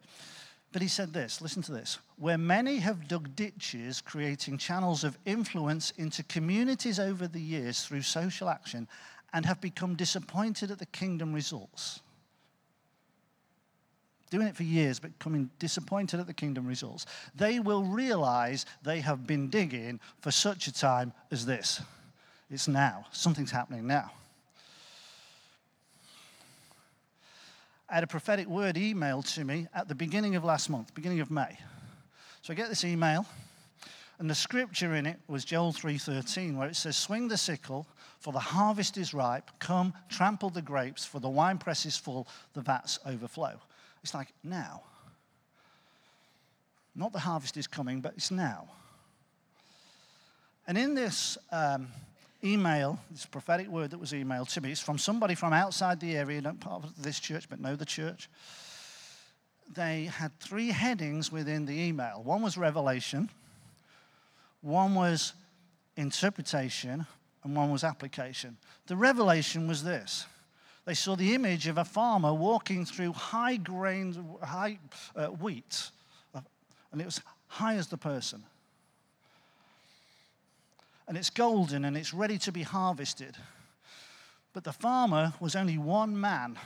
But 0.71 0.81
he 0.81 0.87
said 0.87 1.13
this 1.13 1.41
listen 1.41 1.61
to 1.63 1.71
this. 1.71 1.97
Where 2.17 2.37
many 2.37 2.77
have 2.77 3.07
dug 3.07 3.35
ditches, 3.35 4.01
creating 4.01 4.57
channels 4.57 5.03
of 5.03 5.17
influence 5.25 5.91
into 5.97 6.23
communities 6.23 6.99
over 6.99 7.27
the 7.27 7.41
years 7.41 7.85
through 7.85 8.01
social 8.01 8.49
action, 8.49 8.87
and 9.33 9.45
have 9.45 9.61
become 9.61 9.95
disappointed 9.95 10.71
at 10.71 10.79
the 10.79 10.85
kingdom 10.85 11.33
results. 11.33 12.01
Doing 14.29 14.47
it 14.47 14.57
for 14.57 14.63
years, 14.63 14.99
but 14.99 15.17
coming 15.19 15.49
disappointed 15.57 16.19
at 16.19 16.27
the 16.27 16.33
kingdom 16.33 16.67
results. 16.67 17.05
They 17.33 17.59
will 17.59 17.83
realize 17.83 18.65
they 18.83 18.99
have 18.99 19.25
been 19.25 19.49
digging 19.49 20.01
for 20.19 20.31
such 20.31 20.67
a 20.67 20.73
time 20.73 21.13
as 21.31 21.45
this. 21.45 21.81
It's 22.49 22.67
now. 22.67 23.05
Something's 23.11 23.51
happening 23.51 23.87
now. 23.87 24.11
I 27.89 27.95
had 27.95 28.03
a 28.03 28.07
prophetic 28.07 28.47
word 28.47 28.75
emailed 28.75 29.33
to 29.35 29.45
me 29.45 29.67
at 29.73 29.87
the 29.87 29.95
beginning 29.95 30.35
of 30.35 30.43
last 30.43 30.69
month, 30.69 30.93
beginning 30.93 31.21
of 31.21 31.31
May. 31.31 31.57
So 32.41 32.51
I 32.51 32.55
get 32.55 32.67
this 32.67 32.83
email, 32.83 33.25
and 34.19 34.29
the 34.29 34.35
scripture 34.35 34.95
in 34.95 35.05
it 35.05 35.19
was 35.27 35.45
Joel 35.45 35.71
3:13, 35.71 36.57
where 36.57 36.67
it 36.67 36.75
says, 36.75 36.97
"Swing 36.97 37.29
the 37.29 37.37
sickle, 37.37 37.87
for 38.19 38.33
the 38.33 38.39
harvest 38.39 38.97
is 38.97 39.13
ripe. 39.13 39.51
Come, 39.59 39.93
trample 40.09 40.49
the 40.49 40.61
grapes, 40.61 41.05
for 41.05 41.19
the 41.19 41.29
winepress 41.29 41.85
is 41.85 41.95
full, 41.95 42.27
the 42.53 42.61
vats 42.61 42.99
overflow." 43.05 43.61
It's 44.03 44.13
like 44.13 44.33
now. 44.43 44.83
Not 46.93 47.13
the 47.13 47.19
harvest 47.19 47.55
is 47.55 47.67
coming, 47.67 48.01
but 48.01 48.15
it's 48.15 48.31
now. 48.31 48.67
And 50.65 50.77
in 50.77 50.93
this 50.93 51.37
um, 51.51 51.93
email, 52.53 52.99
this 53.11 53.25
prophetic 53.25 53.67
word 53.67 53.91
that 53.91 53.99
was 53.99 54.11
emailed 54.11 54.51
to 54.53 54.61
me, 54.61 54.71
it's 54.71 54.81
from 54.81 54.97
somebody 54.97 55.35
from 55.35 55.53
outside 55.53 55.99
the 55.99 56.15
area, 56.15 56.41
not 56.41 56.59
part 56.59 56.83
of 56.83 57.01
this 57.01 57.19
church, 57.19 57.49
but 57.49 57.59
know 57.59 57.75
the 57.75 57.85
church. 57.85 58.29
They 59.73 60.05
had 60.05 60.37
three 60.39 60.69
headings 60.69 61.31
within 61.31 61.65
the 61.65 61.79
email 61.79 62.21
one 62.23 62.41
was 62.41 62.57
revelation, 62.57 63.29
one 64.61 64.95
was 64.95 65.33
interpretation, 65.95 67.05
and 67.43 67.55
one 67.55 67.71
was 67.71 67.83
application. 67.83 68.57
The 68.87 68.95
revelation 68.95 69.67
was 69.67 69.83
this 69.83 70.25
they 70.85 70.93
saw 70.93 71.15
the 71.15 71.33
image 71.35 71.67
of 71.67 71.77
a 71.77 71.85
farmer 71.85 72.33
walking 72.33 72.85
through 72.85 73.11
high 73.11 73.57
grained, 73.57 74.17
high 74.41 74.79
uh, 75.15 75.27
wheat, 75.27 75.91
and 76.33 77.01
it 77.01 77.05
was 77.05 77.21
high 77.47 77.75
as 77.75 77.87
the 77.87 77.97
person 77.97 78.43
and 81.07 81.17
it's 81.17 81.29
golden 81.29 81.85
and 81.85 81.95
it's 81.95 82.13
ready 82.13 82.37
to 82.39 82.51
be 82.51 82.63
harvested. 82.63 83.37
But 84.53 84.63
the 84.63 84.73
farmer 84.73 85.33
was 85.39 85.55
only 85.55 85.77
one 85.77 86.19
man 86.19 86.57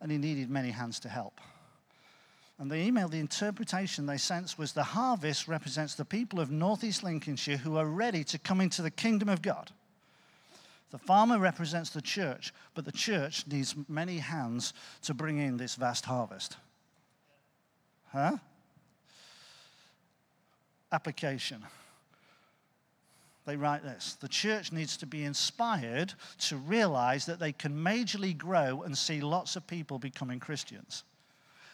and 0.00 0.10
he 0.10 0.18
needed 0.18 0.50
many 0.50 0.70
hands 0.70 1.00
to 1.00 1.08
help. 1.08 1.40
And 2.58 2.70
the 2.70 2.76
email, 2.76 3.08
the 3.08 3.18
interpretation 3.18 4.04
they 4.04 4.18
sent 4.18 4.58
was 4.58 4.72
the 4.72 4.82
harvest 4.82 5.48
represents 5.48 5.94
the 5.94 6.04
people 6.04 6.40
of 6.40 6.50
northeast 6.50 7.02
Lincolnshire 7.02 7.56
who 7.56 7.76
are 7.76 7.86
ready 7.86 8.22
to 8.24 8.38
come 8.38 8.60
into 8.60 8.82
the 8.82 8.90
kingdom 8.90 9.30
of 9.30 9.40
God. 9.40 9.70
The 10.90 10.98
farmer 10.98 11.38
represents 11.38 11.90
the 11.90 12.02
church, 12.02 12.52
but 12.74 12.84
the 12.84 12.92
church 12.92 13.46
needs 13.46 13.74
many 13.88 14.18
hands 14.18 14.74
to 15.02 15.14
bring 15.14 15.38
in 15.38 15.56
this 15.56 15.76
vast 15.76 16.04
harvest. 16.04 16.56
Huh? 18.12 18.36
Application. 20.92 21.64
They 23.46 23.56
write 23.56 23.82
this 23.82 24.16
The 24.20 24.28
church 24.28 24.72
needs 24.72 24.96
to 24.98 25.06
be 25.06 25.24
inspired 25.24 26.14
to 26.40 26.56
realize 26.56 27.26
that 27.26 27.38
they 27.38 27.52
can 27.52 27.74
majorly 27.74 28.36
grow 28.36 28.82
and 28.82 28.96
see 28.96 29.20
lots 29.20 29.56
of 29.56 29.66
people 29.66 29.98
becoming 29.98 30.40
Christians. 30.40 31.04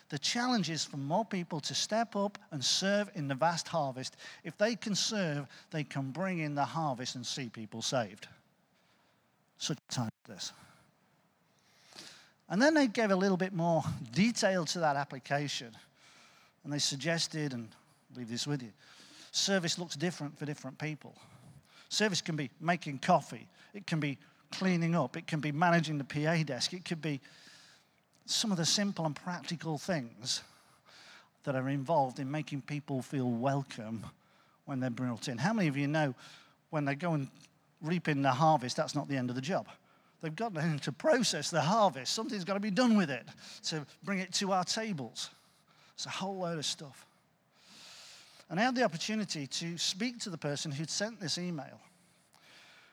The 0.09 0.19
challenge 0.21 0.71
is 0.71 0.85
for 0.85 0.99
more 0.99 1.25
people 1.25 1.59
to 1.61 1.75
step 1.75 2.15
up 2.15 2.39
and 2.53 2.65
serve 2.65 3.11
in 3.17 3.27
the 3.27 3.35
vast 3.35 3.67
harvest. 3.67 4.17
If 4.45 4.57
they 4.57 4.77
can 4.77 4.95
serve, 4.95 5.49
they 5.73 5.83
can 5.83 6.13
bring 6.13 6.39
in 6.39 6.55
the 6.55 6.65
harvest 6.65 7.17
and 7.17 7.27
see 7.27 7.49
people 7.49 7.83
saved. 7.83 8.29
Such 9.59 9.79
a 9.91 9.93
time 9.93 10.11
as 10.29 10.35
this. 10.35 10.53
And 12.49 12.63
then 12.63 12.75
they 12.75 12.87
gave 12.87 13.11
a 13.11 13.17
little 13.17 13.37
bit 13.37 13.53
more 13.53 13.83
detail 14.13 14.65
to 14.67 14.79
that 14.79 14.95
application. 14.95 15.73
And 16.63 16.73
they 16.73 16.79
suggested, 16.79 17.53
and 17.53 17.69
leave 18.15 18.29
this 18.29 18.47
with 18.47 18.63
you 18.63 18.73
service 19.33 19.79
looks 19.79 19.97
different 19.97 20.39
for 20.39 20.47
different 20.47 20.79
people. 20.79 21.15
Service 21.89 22.21
can 22.21 22.37
be 22.37 22.51
making 22.61 22.99
coffee, 22.99 23.47
it 23.75 23.87
can 23.87 24.01
be 24.01 24.19
cleaning 24.53 24.95
up, 24.95 25.17
it 25.17 25.27
can 25.27 25.41
be 25.41 25.53
managing 25.53 25.99
the 25.99 26.05
PA 26.05 26.43
desk, 26.45 26.73
it 26.73 26.85
could 26.85 27.03
be 27.03 27.21
some 28.27 28.51
of 28.51 28.57
the 28.57 28.65
simple 28.65 29.07
and 29.07 29.15
practical 29.15 29.79
things 29.79 30.43
that 31.45 31.55
are 31.55 31.69
involved 31.69 32.19
in 32.19 32.31
making 32.31 32.61
people 32.61 33.01
feel 33.03 33.31
welcome 33.31 34.05
when 34.65 34.81
they're 34.81 34.91
brought 34.91 35.29
in. 35.29 35.39
How 35.39 35.53
many 35.53 35.69
of 35.69 35.77
you 35.77 35.87
know 35.87 36.15
when 36.71 36.85
they 36.85 36.97
go 36.97 37.13
and 37.15 37.29
reap 37.81 38.09
in 38.09 38.23
the 38.23 38.33
harvest, 38.33 38.77
that's 38.77 38.95
not 38.95 39.09
the 39.09 39.17
end 39.17 39.31
of 39.31 39.37
the 39.37 39.43
job? 39.43 39.69
They've 40.23 40.35
got 40.35 40.55
to 40.83 40.93
process 40.93 41.51
the 41.51 41.61
harvest. 41.61 42.13
Something's 42.13 42.45
got 42.45 42.55
to 42.55 42.61
be 42.61 42.71
done 42.71 42.97
with 42.97 43.11
it 43.11 43.25
to 43.65 43.87
bring 44.03 44.19
it 44.19 44.33
to 44.35 44.53
our 44.53 44.65
tables. 44.65 45.31
It's 45.95 46.07
a 46.07 46.11
whole 46.11 46.39
load 46.39 46.59
of 46.59 46.67
stuff. 46.67 47.07
And 48.49 48.61
I 48.61 48.63
had 48.63 48.77
the 48.77 48.85
opportunity 48.85 49.47
to 49.47 49.77
speak 49.77 50.21
to 50.21 50.31
the 50.31 50.39
person 50.39 50.71
who'd 50.71 50.91
sent 50.91 51.21
this 51.21 51.39
email. 51.39 51.81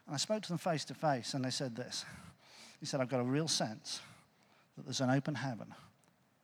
And 0.07 0.15
I 0.15 0.17
spoke 0.17 0.41
to 0.43 0.50
them 0.50 0.57
face 0.57 0.83
to 0.86 0.93
face, 0.93 1.33
and 1.33 1.45
they 1.45 1.51
said 1.51 1.75
this. 1.75 2.05
He 2.79 2.86
said, 2.86 3.00
I've 3.00 3.10
got 3.10 3.19
a 3.19 3.25
real 3.25 3.48
sense 3.48 4.01
that 4.75 4.86
there's 4.86 5.01
an 5.01 5.10
open 5.10 5.36
heaven 5.36 5.74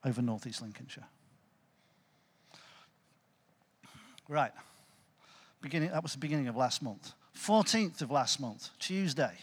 over 0.06 0.22
northeast 0.22 0.62
Lincolnshire. 0.62 1.06
Right. 4.28 4.52
Beginning, 5.62 5.90
that 5.90 6.04
was 6.04 6.14
the 6.14 6.20
beginning 6.20 6.48
of 6.48 6.56
last 6.56 6.82
month. 6.82 7.14
14th 7.36 8.02
of 8.02 8.12
last 8.12 8.40
month, 8.40 8.70
Tuesday. 8.80 9.34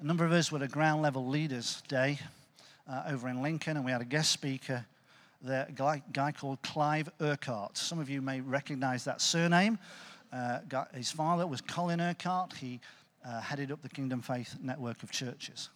A 0.00 0.04
number 0.04 0.24
of 0.24 0.32
us 0.32 0.50
were 0.50 0.58
at 0.58 0.64
a 0.64 0.68
ground 0.68 1.02
level 1.02 1.28
leaders 1.28 1.82
day 1.86 2.18
uh, 2.90 3.04
over 3.06 3.28
in 3.28 3.42
Lincoln, 3.42 3.76
and 3.76 3.86
we 3.86 3.92
had 3.92 4.00
a 4.00 4.06
guest 4.06 4.32
speaker 4.32 4.84
a 5.46 5.66
guy, 5.74 6.32
called 6.32 6.62
Clive 6.62 7.10
Urquhart. 7.20 7.76
Some 7.76 7.98
of 7.98 8.08
you 8.08 8.22
may 8.22 8.40
recognize 8.40 9.04
that 9.04 9.20
surname. 9.20 9.78
Uh, 10.32 10.60
his 10.94 11.10
father 11.10 11.46
was 11.46 11.60
Colin 11.60 12.00
Urquhart. 12.00 12.54
He 12.54 12.80
uh, 13.24 13.40
headed 13.40 13.70
up 13.70 13.82
the 13.82 13.88
Kingdom 13.88 14.22
Faith 14.22 14.56
network 14.62 15.02
of 15.02 15.10
churches. 15.10 15.68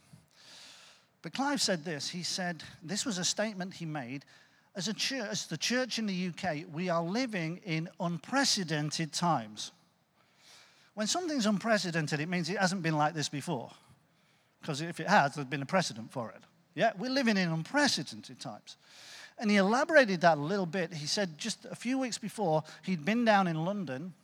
But 1.22 1.34
Clive 1.34 1.60
said 1.60 1.84
this. 1.84 2.08
He 2.08 2.22
said, 2.22 2.62
this 2.82 3.04
was 3.04 3.18
a 3.18 3.24
statement 3.24 3.74
he 3.74 3.84
made. 3.84 4.24
As 4.74 4.88
a 4.88 4.94
church, 4.94 5.28
as 5.30 5.46
the 5.46 5.56
church 5.56 5.98
in 5.98 6.06
the 6.06 6.28
UK, 6.28 6.64
we 6.72 6.88
are 6.88 7.02
living 7.02 7.60
in 7.64 7.88
unprecedented 7.98 9.12
times. 9.12 9.72
When 10.94 11.06
something's 11.06 11.46
unprecedented, 11.46 12.20
it 12.20 12.28
means 12.28 12.48
it 12.48 12.58
hasn't 12.58 12.82
been 12.82 12.96
like 12.96 13.14
this 13.14 13.28
before. 13.28 13.70
Because 14.60 14.80
if 14.80 15.00
it 15.00 15.08
has, 15.08 15.34
there's 15.34 15.46
been 15.46 15.62
a 15.62 15.66
precedent 15.66 16.12
for 16.12 16.30
it. 16.30 16.42
Yeah, 16.74 16.92
we're 16.98 17.10
living 17.10 17.36
in 17.36 17.48
unprecedented 17.48 18.38
times. 18.38 18.76
And 19.38 19.50
he 19.50 19.56
elaborated 19.56 20.22
that 20.22 20.38
a 20.38 20.40
little 20.40 20.66
bit. 20.66 20.94
He 20.94 21.06
said 21.06 21.36
just 21.36 21.66
a 21.66 21.74
few 21.74 21.98
weeks 21.98 22.18
before, 22.18 22.62
he'd 22.82 23.04
been 23.04 23.24
down 23.24 23.46
in 23.46 23.64
London 23.64 24.14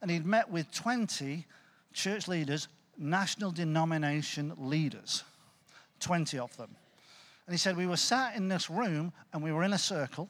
and 0.00 0.10
he'd 0.10 0.26
met 0.26 0.50
with 0.50 0.72
20 0.72 1.46
church 1.92 2.26
leaders, 2.26 2.68
national 2.96 3.50
denomination 3.50 4.52
leaders. 4.56 5.24
20 6.00 6.38
of 6.38 6.56
them. 6.56 6.74
And 7.46 7.54
he 7.54 7.58
said, 7.58 7.76
We 7.76 7.86
were 7.86 7.96
sat 7.96 8.36
in 8.36 8.48
this 8.48 8.70
room 8.70 9.12
and 9.32 9.42
we 9.42 9.52
were 9.52 9.62
in 9.62 9.72
a 9.72 9.78
circle. 9.78 10.28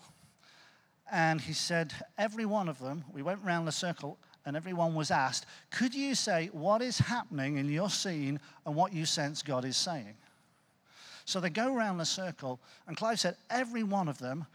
And 1.11 1.41
he 1.41 1.53
said, 1.53 1.93
Every 2.19 2.47
one 2.47 2.69
of 2.69 2.79
them, 2.79 3.05
we 3.13 3.23
went 3.23 3.41
round 3.45 3.67
the 3.67 3.73
circle 3.73 4.19
and 4.45 4.57
everyone 4.57 4.95
was 4.95 5.11
asked, 5.11 5.47
Could 5.71 5.95
you 5.95 6.15
say 6.15 6.51
what 6.53 6.83
is 6.83 6.99
happening 6.99 7.59
in 7.59 7.69
your 7.69 7.91
scene 7.91 8.41
and 8.67 8.75
what 8.75 8.93
you 8.93 9.07
sense 9.07 9.43
God 9.43 9.65
is 9.65 9.77
saying? 9.77 10.15
So 11.25 11.41
they 11.41 11.51
go 11.51 11.75
around 11.75 11.99
the 11.99 12.05
circle, 12.05 12.61
and 12.87 12.97
Clive 12.97 13.21
said, 13.21 13.37
Every 13.51 13.83
one 13.83 14.09
of 14.09 14.19
them 14.19 14.47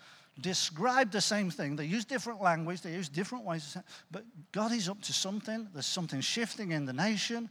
described 0.41 1.12
the 1.12 1.21
same 1.21 1.50
thing. 1.50 1.75
They 1.75 1.86
use 1.86 2.05
different 2.05 2.41
language, 2.41 2.81
they 2.81 2.93
use 2.93 3.09
different 3.09 3.45
ways, 3.45 3.77
but 4.12 4.24
God 4.51 4.71
is 4.71 4.88
up 4.88 5.01
to 5.03 5.13
something. 5.13 5.67
There's 5.74 5.86
something 5.86 6.21
shifting 6.21 6.71
in 6.71 6.86
the 6.86 6.93
nation 6.93 7.50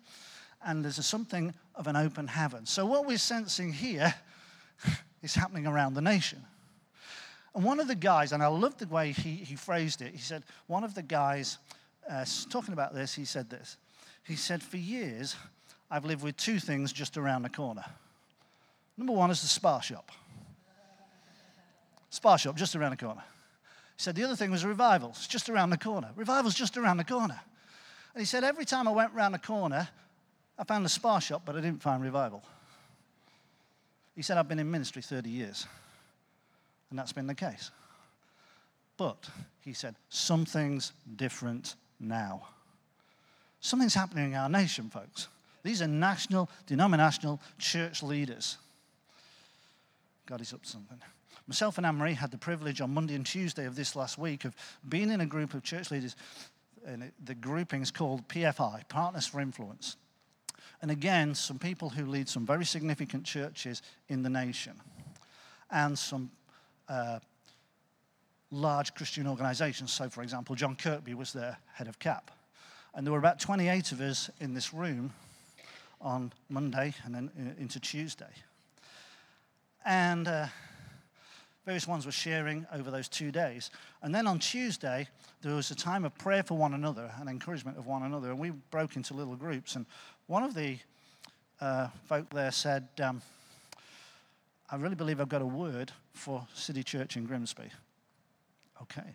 and 0.65 0.85
there's 0.85 1.05
something 1.05 1.55
of 1.75 1.87
an 1.87 1.97
open 1.97 2.27
heaven. 2.27 2.67
So, 2.67 2.87
what 2.87 3.07
we're 3.07 3.19
sensing 3.19 3.73
here 3.73 4.15
is 5.23 5.35
happening 5.35 5.67
around 5.67 5.95
the 5.95 6.03
nation. 6.03 6.43
And 7.55 7.65
one 7.65 7.81
of 7.81 7.89
the 7.89 7.95
guys, 7.95 8.33
and 8.33 8.43
I 8.43 8.49
love 8.49 8.77
the 8.77 8.87
way 8.87 9.13
he, 9.13 9.37
he 9.37 9.57
phrased 9.57 10.03
it, 10.03 10.13
he 10.13 10.21
said, 10.21 10.43
one 10.67 10.85
of 10.85 10.95
the 10.95 11.03
guys 11.03 11.59
uh, 12.11 12.25
talking 12.51 12.75
about 12.75 12.95
this, 12.95 13.15
he 13.15 13.25
said 13.25 13.49
this. 13.49 13.79
He 14.25 14.37
said, 14.37 14.63
For 14.63 14.77
years, 14.77 15.37
I've 15.91 16.05
lived 16.05 16.23
with 16.23 16.37
two 16.37 16.59
things 16.59 16.93
just 16.93 17.17
around 17.17 17.43
the 17.43 17.49
corner. 17.49 17.85
Number 18.97 19.13
one 19.13 19.31
is 19.31 19.43
the 19.43 19.49
Spar 19.49 19.83
shop. 19.83 20.11
Spar 22.11 22.39
shop, 22.39 22.57
just 22.57 22.75
around 22.75 22.93
the 22.93 22.97
corner. 22.97 23.23
He 23.97 24.03
said, 24.03 24.15
The 24.15 24.25
other 24.25 24.37
thing 24.37 24.51
was 24.51 24.65
revivals, 24.65 25.27
just 25.27 25.49
around 25.49 25.71
the 25.71 25.79
corner. 25.79 26.11
Revivals, 26.17 26.55
just 26.55 26.77
around 26.77 26.97
the 26.97 27.05
corner. 27.05 27.39
And 28.15 28.21
he 28.21 28.27
said, 28.27 28.45
Every 28.45 28.65
time 28.65 28.89
I 28.89 28.93
went 28.93 29.15
around 29.15 29.33
the 29.33 29.39
corner, 29.39 29.89
I 30.59 30.65
found 30.65 30.87
a 30.87 30.89
Spar 30.89 31.21
shop, 31.21 31.43
but 31.45 31.57
I 31.57 31.61
didn't 31.61 31.83
find 31.83 32.03
revival. 32.03 32.43
He 34.15 34.23
said, 34.23 34.39
I've 34.39 34.49
been 34.49 34.59
in 34.59 34.71
ministry 34.71 35.03
30 35.03 35.29
years, 35.29 35.67
and 36.89 36.99
that's 36.99 37.13
been 37.13 37.27
the 37.27 37.35
case. 37.35 37.71
But, 38.97 39.29
he 39.63 39.75
said, 39.75 39.95
something's 40.09 40.93
different 41.17 41.75
now. 42.01 42.47
Something's 43.61 43.95
happening 43.95 44.33
in 44.33 44.39
our 44.39 44.49
nation, 44.49 44.89
folks. 44.89 45.29
These 45.63 45.83
are 45.83 45.87
national, 45.87 46.49
denominational 46.67 47.41
church 47.59 48.03
leaders. 48.03 48.57
God 50.27 50.41
is 50.41 50.53
up 50.53 50.67
something. 50.67 50.99
Myself 51.47 51.79
and 51.79 51.87
Anne 51.87 51.97
Marie 51.97 52.15
had 52.15 52.33
the 52.33 52.39
privilege 52.39 52.81
on 52.81 52.93
Monday 52.93 53.15
and 53.15 53.25
Tuesday 53.25 53.67
of 53.67 53.77
this 53.77 53.95
last 53.95 54.19
week 54.19 54.45
of 54.45 54.55
being 54.89 55.11
in 55.11 55.21
a 55.21 55.27
group 55.27 55.55
of 55.55 55.63
church 55.63 55.91
leaders. 55.93 56.17
And 56.85 57.13
the 57.25 57.35
grouping 57.35 57.83
is 57.83 57.91
called 57.93 58.27
PFI, 58.29 58.89
Partners 58.89 59.27
for 59.27 59.41
Influence. 59.41 59.97
And 60.83 60.91
again, 60.91 61.35
some 61.35 61.59
people 61.59 61.91
who 61.91 62.07
lead 62.07 62.29
some 62.29 62.45
very 62.45 62.65
significant 62.65 63.25
churches 63.25 63.83
in 64.09 64.23
the 64.23 64.29
nation 64.29 64.75
and 65.71 65.99
some 65.99 66.31
uh, 66.89 67.21
large 68.51 68.95
Christian 68.95 69.27
organizations. 69.27 69.93
So, 69.93 70.09
for 70.09 70.23
example, 70.23 70.55
John 70.55 70.77
Kirkby 70.77 71.15
was 71.15 71.33
their 71.33 71.57
head 71.75 71.89
of 71.89 71.99
CAP. 71.99 72.31
And 72.95 73.07
there 73.07 73.13
were 73.13 73.19
about 73.19 73.39
28 73.39 73.93
of 73.93 74.01
us 74.01 74.31
in 74.41 74.55
this 74.55 74.75
room 74.75 75.13
on 76.01 76.33
Monday 76.49 76.95
and 77.05 77.15
then 77.15 77.31
uh, 77.39 77.61
into 77.61 77.81
Tuesday. 77.81 78.33
And 79.87 80.27
uh, 80.27 80.47
various 81.65 81.87
ones 81.87 82.05
were 82.05 82.13
sharing 82.13 82.67
over 82.73 82.91
those 82.91 83.09
two 83.09 83.31
days. 83.31 83.71
And 84.03 84.13
then 84.13 84.27
on 84.27 84.41
Tuesday, 84.41 85.09
there 85.43 85.55
was 85.55 85.71
a 85.71 85.77
time 85.77 86.05
of 86.05 86.17
prayer 86.19 86.43
for 86.43 86.59
one 86.59 86.75
another 86.75 87.11
and 87.21 87.29
encouragement 87.29 87.79
of 87.79 87.87
one 87.87 88.03
another. 88.03 88.31
And 88.31 88.39
we 88.39 88.51
broke 88.51 88.97
into 88.97 89.15
little 89.15 89.37
groups. 89.37 89.77
And 89.77 89.87
one 90.27 90.43
of 90.43 90.55
the 90.55 90.79
uh, 91.61 91.89
folk 92.09 92.29
there 92.31 92.51
said, 92.51 92.89
um, 93.01 93.23
I 94.69 94.77
really 94.77 94.97
believe 94.97 95.21
I've 95.21 95.29
got 95.29 95.43
a 95.43 95.47
word 95.47 95.93
for 96.13 96.45
City 96.53 96.83
Church 96.83 97.17
in 97.17 97.25
Grimsby. 97.25 97.71
Okay. 98.83 99.15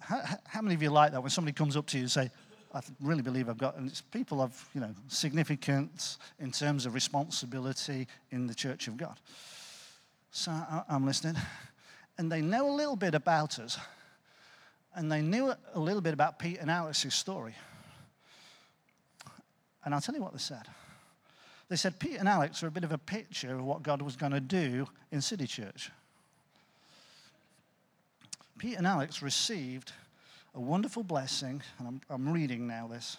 How, 0.00 0.20
how, 0.44 0.60
many 0.60 0.74
of 0.74 0.82
you 0.82 0.90
like 0.90 1.12
that 1.12 1.20
when 1.20 1.30
somebody 1.30 1.54
comes 1.54 1.76
up 1.76 1.86
to 1.86 1.96
you 1.96 2.02
and 2.02 2.10
say, 2.10 2.30
I 2.74 2.80
really 3.00 3.22
believe 3.22 3.48
I've 3.48 3.56
got, 3.56 3.76
and 3.76 3.88
it's 3.88 4.00
people 4.00 4.42
of, 4.42 4.68
you 4.74 4.80
know, 4.80 4.92
significance 5.06 6.18
in 6.40 6.50
terms 6.50 6.86
of 6.86 6.94
responsibility 6.94 8.08
in 8.32 8.48
the 8.48 8.54
church 8.54 8.88
of 8.88 8.96
God. 8.96 9.16
So 10.32 10.50
I'm 10.88 11.06
listening. 11.06 11.36
And 12.18 12.30
they 12.30 12.42
know 12.42 12.68
a 12.68 12.74
little 12.74 12.96
bit 12.96 13.14
about 13.14 13.60
us. 13.60 13.78
And 14.96 15.10
they 15.10 15.22
knew 15.22 15.52
a 15.74 15.78
little 15.78 16.00
bit 16.00 16.14
about 16.14 16.40
Pete 16.40 16.58
and 16.60 16.68
Alex's 16.68 17.14
story. 17.14 17.54
And 19.84 19.94
I'll 19.94 20.00
tell 20.00 20.14
you 20.14 20.22
what 20.22 20.32
they 20.32 20.38
said. 20.38 20.66
They 21.68 21.76
said 21.76 21.98
Pete 21.98 22.18
and 22.18 22.28
Alex 22.28 22.62
are 22.62 22.66
a 22.66 22.72
bit 22.72 22.84
of 22.84 22.92
a 22.92 22.98
picture 22.98 23.54
of 23.54 23.64
what 23.64 23.82
God 23.84 24.02
was 24.02 24.16
going 24.16 24.32
to 24.32 24.40
do 24.40 24.88
in 25.12 25.20
City 25.20 25.46
Church. 25.46 25.90
Pete 28.58 28.78
and 28.78 28.86
Alex 28.86 29.22
received 29.22 29.92
a 30.54 30.60
wonderful 30.60 31.02
blessing, 31.02 31.62
and 31.78 31.88
I'm, 31.88 32.00
I'm 32.08 32.32
reading 32.32 32.66
now 32.66 32.86
this. 32.86 33.16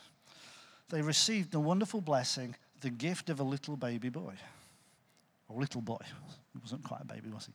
They 0.90 1.02
received 1.02 1.54
a 1.54 1.60
wonderful 1.60 2.02
blessing, 2.02 2.56
the 2.82 2.90
gift 2.90 3.30
of 3.30 3.40
a 3.40 3.44
little 3.44 3.76
baby 3.76 4.10
boy. 4.10 4.34
Or 5.50 5.60
little 5.60 5.82
boy. 5.82 6.02
He 6.54 6.60
wasn't 6.62 6.84
quite 6.84 7.02
a 7.02 7.06
baby, 7.06 7.30
was 7.30 7.48
he? 7.48 7.54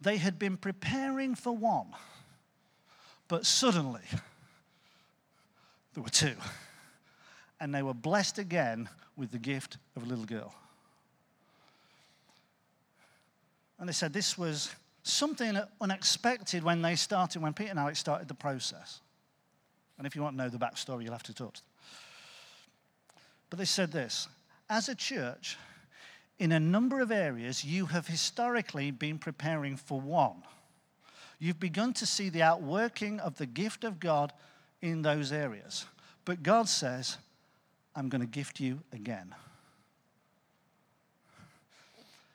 They 0.00 0.16
had 0.16 0.38
been 0.38 0.56
preparing 0.56 1.34
for 1.34 1.52
one, 1.52 1.88
but 3.28 3.46
suddenly, 3.46 4.02
There 5.94 6.02
were 6.02 6.10
two. 6.10 6.34
And 7.60 7.74
they 7.74 7.82
were 7.82 7.94
blessed 7.94 8.38
again 8.38 8.88
with 9.16 9.30
the 9.30 9.38
gift 9.38 9.76
of 9.94 10.02
a 10.02 10.06
little 10.06 10.24
girl. 10.24 10.54
And 13.78 13.88
they 13.88 13.92
said 13.92 14.12
this 14.12 14.38
was 14.38 14.74
something 15.02 15.58
unexpected 15.80 16.62
when 16.62 16.82
they 16.82 16.96
started, 16.96 17.42
when 17.42 17.52
Peter 17.52 17.70
and 17.70 17.78
Alex 17.78 17.98
started 17.98 18.28
the 18.28 18.34
process. 18.34 19.00
And 19.98 20.06
if 20.06 20.16
you 20.16 20.22
want 20.22 20.36
to 20.36 20.42
know 20.42 20.48
the 20.48 20.58
backstory, 20.58 21.04
you'll 21.04 21.12
have 21.12 21.22
to 21.24 21.34
talk 21.34 21.54
to 21.54 21.60
them. 21.60 21.68
But 23.50 23.58
they 23.58 23.64
said 23.64 23.92
this 23.92 24.28
as 24.70 24.88
a 24.88 24.94
church, 24.94 25.58
in 26.38 26.52
a 26.52 26.60
number 26.60 27.00
of 27.00 27.12
areas, 27.12 27.64
you 27.64 27.86
have 27.86 28.06
historically 28.06 28.90
been 28.90 29.18
preparing 29.18 29.76
for 29.76 30.00
one. 30.00 30.42
You've 31.38 31.60
begun 31.60 31.92
to 31.94 32.06
see 32.06 32.30
the 32.30 32.42
outworking 32.42 33.20
of 33.20 33.36
the 33.36 33.46
gift 33.46 33.84
of 33.84 34.00
God 34.00 34.32
in 34.80 35.02
those 35.02 35.32
areas. 35.32 35.84
But 36.24 36.42
God 36.42 36.68
says, 36.68 37.18
I'm 37.94 38.08
going 38.08 38.22
to 38.22 38.26
gift 38.26 38.60
you 38.60 38.80
again. 38.92 39.34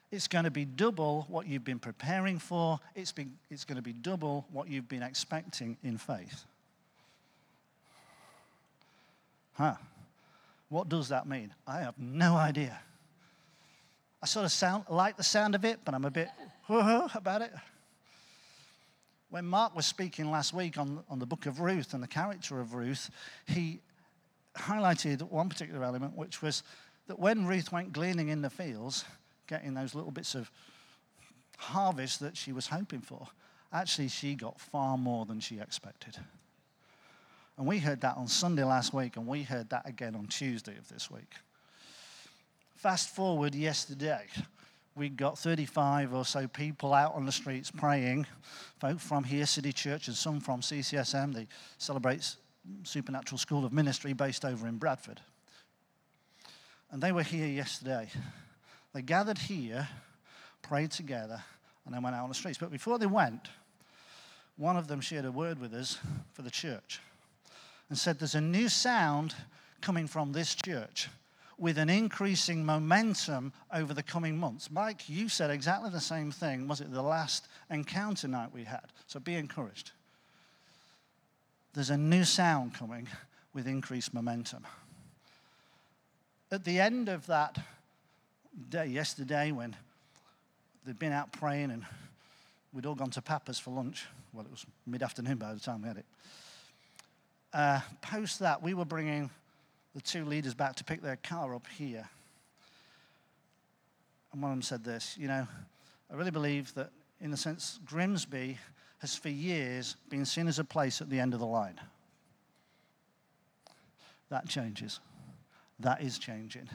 It's 0.09 0.27
going 0.27 0.45
to 0.45 0.51
be 0.51 0.63
double 0.63 1.25
what 1.29 1.47
you've 1.47 1.65
been 1.65 1.79
preparing 1.79 2.39
for. 2.39 2.79
It's, 2.95 3.11
been, 3.11 3.33
it's 3.49 3.65
going 3.65 3.75
to 3.75 3.81
be 3.81 3.93
double 3.93 4.45
what 4.51 4.69
you've 4.69 4.87
been 4.87 5.03
expecting 5.03 5.77
in 5.83 5.97
faith. 5.97 6.45
Huh. 9.53 9.75
What 10.69 10.87
does 10.87 11.09
that 11.09 11.27
mean? 11.27 11.53
I 11.65 11.79
have 11.79 11.97
no 11.97 12.35
idea. 12.35 12.79
I 14.21 14.25
sort 14.25 14.45
of 14.45 14.51
sound, 14.51 14.85
like 14.89 15.17
the 15.17 15.23
sound 15.23 15.55
of 15.55 15.65
it, 15.65 15.79
but 15.83 15.93
I'm 15.93 16.05
a 16.05 16.11
bit 16.11 16.29
about 16.69 17.41
it. 17.41 17.51
When 19.29 19.45
Mark 19.45 19.75
was 19.75 19.85
speaking 19.85 20.31
last 20.31 20.53
week 20.53 20.77
on, 20.77 21.03
on 21.09 21.19
the 21.19 21.25
book 21.25 21.45
of 21.47 21.59
Ruth 21.59 21.93
and 21.93 22.01
the 22.01 22.07
character 22.07 22.59
of 22.61 22.73
Ruth, 22.73 23.09
he 23.45 23.81
highlighted 24.55 25.21
one 25.23 25.49
particular 25.49 25.83
element, 25.83 26.15
which 26.15 26.41
was 26.41 26.63
that 27.07 27.19
when 27.19 27.45
Ruth 27.45 27.71
went 27.71 27.91
gleaning 27.93 28.29
in 28.29 28.41
the 28.41 28.49
fields, 28.49 29.05
getting 29.47 29.73
those 29.73 29.95
little 29.95 30.11
bits 30.11 30.35
of 30.35 30.51
harvest 31.57 32.19
that 32.19 32.37
she 32.37 32.51
was 32.51 32.67
hoping 32.67 33.01
for, 33.01 33.27
actually 33.73 34.07
she 34.07 34.35
got 34.35 34.59
far 34.59 34.97
more 34.97 35.25
than 35.25 35.39
she 35.39 35.59
expected. 35.59 36.17
And 37.57 37.65
we 37.65 37.79
heard 37.79 38.01
that 38.01 38.17
on 38.17 38.27
Sunday 38.27 38.63
last 38.63 38.93
week, 38.93 39.17
and 39.17 39.25
we 39.25 39.41
heard 39.43 39.69
that 39.71 39.87
again 39.87 40.15
on 40.15 40.27
Tuesday 40.27 40.77
of 40.77 40.87
this 40.89 41.09
week. 41.09 41.33
Fast 42.75 43.15
forward 43.15 43.55
yesterday, 43.55 44.25
we 44.95 45.09
got 45.09 45.39
35 45.39 46.13
or 46.13 46.23
so 46.23 46.47
people 46.47 46.93
out 46.93 47.15
on 47.15 47.25
the 47.25 47.31
streets 47.31 47.71
praying, 47.71 48.27
folk 48.79 48.99
from 48.99 49.23
here, 49.23 49.47
City 49.47 49.73
Church, 49.73 50.07
and 50.07 50.15
some 50.15 50.39
from 50.39 50.61
CCSM, 50.61 51.33
the 51.33 51.47
Celebrates 51.79 52.37
Supernatural 52.83 53.39
School 53.39 53.65
of 53.65 53.73
Ministry 53.73 54.13
based 54.13 54.45
over 54.45 54.67
in 54.67 54.77
Bradford. 54.77 55.19
And 56.91 57.01
they 57.01 57.11
were 57.11 57.23
here 57.23 57.47
yesterday. 57.47 58.09
They 58.93 59.01
gathered 59.01 59.37
here, 59.37 59.87
prayed 60.61 60.91
together, 60.91 61.43
and 61.85 61.93
then 61.93 62.01
went 62.01 62.15
out 62.15 62.23
on 62.23 62.29
the 62.29 62.35
streets. 62.35 62.57
But 62.57 62.71
before 62.71 62.99
they 62.99 63.05
went, 63.05 63.47
one 64.57 64.77
of 64.77 64.87
them 64.87 65.01
shared 65.01 65.25
a 65.25 65.31
word 65.31 65.59
with 65.59 65.73
us 65.73 65.99
for 66.33 66.41
the 66.41 66.51
church 66.51 66.99
and 67.89 67.97
said, 67.97 68.19
There's 68.19 68.35
a 68.35 68.41
new 68.41 68.69
sound 68.69 69.35
coming 69.81 70.07
from 70.07 70.31
this 70.31 70.55
church 70.55 71.09
with 71.57 71.77
an 71.77 71.89
increasing 71.89 72.65
momentum 72.65 73.51
over 73.73 73.93
the 73.93 74.03
coming 74.03 74.37
months. 74.37 74.69
Mike, 74.69 75.09
you 75.09 75.27
said 75.27 75.49
exactly 75.49 75.89
the 75.89 75.99
same 75.99 76.31
thing. 76.31 76.67
Was 76.67 76.81
it 76.81 76.91
the 76.91 77.01
last 77.01 77.47
encounter 77.69 78.27
night 78.27 78.53
we 78.53 78.63
had? 78.63 78.85
So 79.07 79.19
be 79.19 79.35
encouraged. 79.35 79.91
There's 81.73 81.89
a 81.89 81.97
new 81.97 82.23
sound 82.23 82.73
coming 82.73 83.07
with 83.53 83.67
increased 83.67 84.13
momentum. 84.13 84.65
At 86.51 86.63
the 86.63 86.79
end 86.79 87.09
of 87.09 87.25
that 87.27 87.57
day, 88.69 88.87
yesterday, 88.87 89.51
when 89.51 89.75
they'd 90.85 90.99
been 90.99 91.11
out 91.11 91.31
praying 91.31 91.71
and 91.71 91.83
we'd 92.73 92.85
all 92.85 92.95
gone 92.95 93.11
to 93.11 93.21
Papa's 93.21 93.59
for 93.59 93.71
lunch, 93.71 94.05
well, 94.33 94.45
it 94.45 94.51
was 94.51 94.65
mid 94.85 95.03
afternoon 95.03 95.37
by 95.37 95.53
the 95.53 95.59
time 95.59 95.81
we 95.81 95.87
had 95.87 95.97
it 95.97 96.05
uh, 97.53 97.79
post 98.01 98.39
that, 98.39 98.61
we 98.61 98.73
were 98.73 98.85
bringing 98.85 99.29
the 99.95 100.01
two 100.01 100.25
leaders 100.25 100.53
back 100.53 100.75
to 100.75 100.83
pick 100.83 101.01
their 101.01 101.15
car 101.17 101.55
up 101.55 101.65
here. 101.77 102.07
And 104.31 104.41
one 104.41 104.51
of 104.51 104.57
them 104.57 104.61
said 104.61 104.83
this 104.83 105.17
You 105.17 105.27
know, 105.27 105.47
I 106.11 106.15
really 106.15 106.31
believe 106.31 106.73
that, 106.75 106.91
in 107.19 107.33
a 107.33 107.37
sense, 107.37 107.79
Grimsby 107.85 108.57
has 108.99 109.15
for 109.15 109.29
years 109.29 109.95
been 110.09 110.25
seen 110.25 110.47
as 110.47 110.59
a 110.59 110.63
place 110.63 111.01
at 111.01 111.09
the 111.09 111.19
end 111.19 111.33
of 111.33 111.39
the 111.39 111.45
line. 111.45 111.79
That 114.29 114.47
changes. 114.47 114.99
That 115.79 116.01
is 116.01 116.19
changing. 116.19 116.69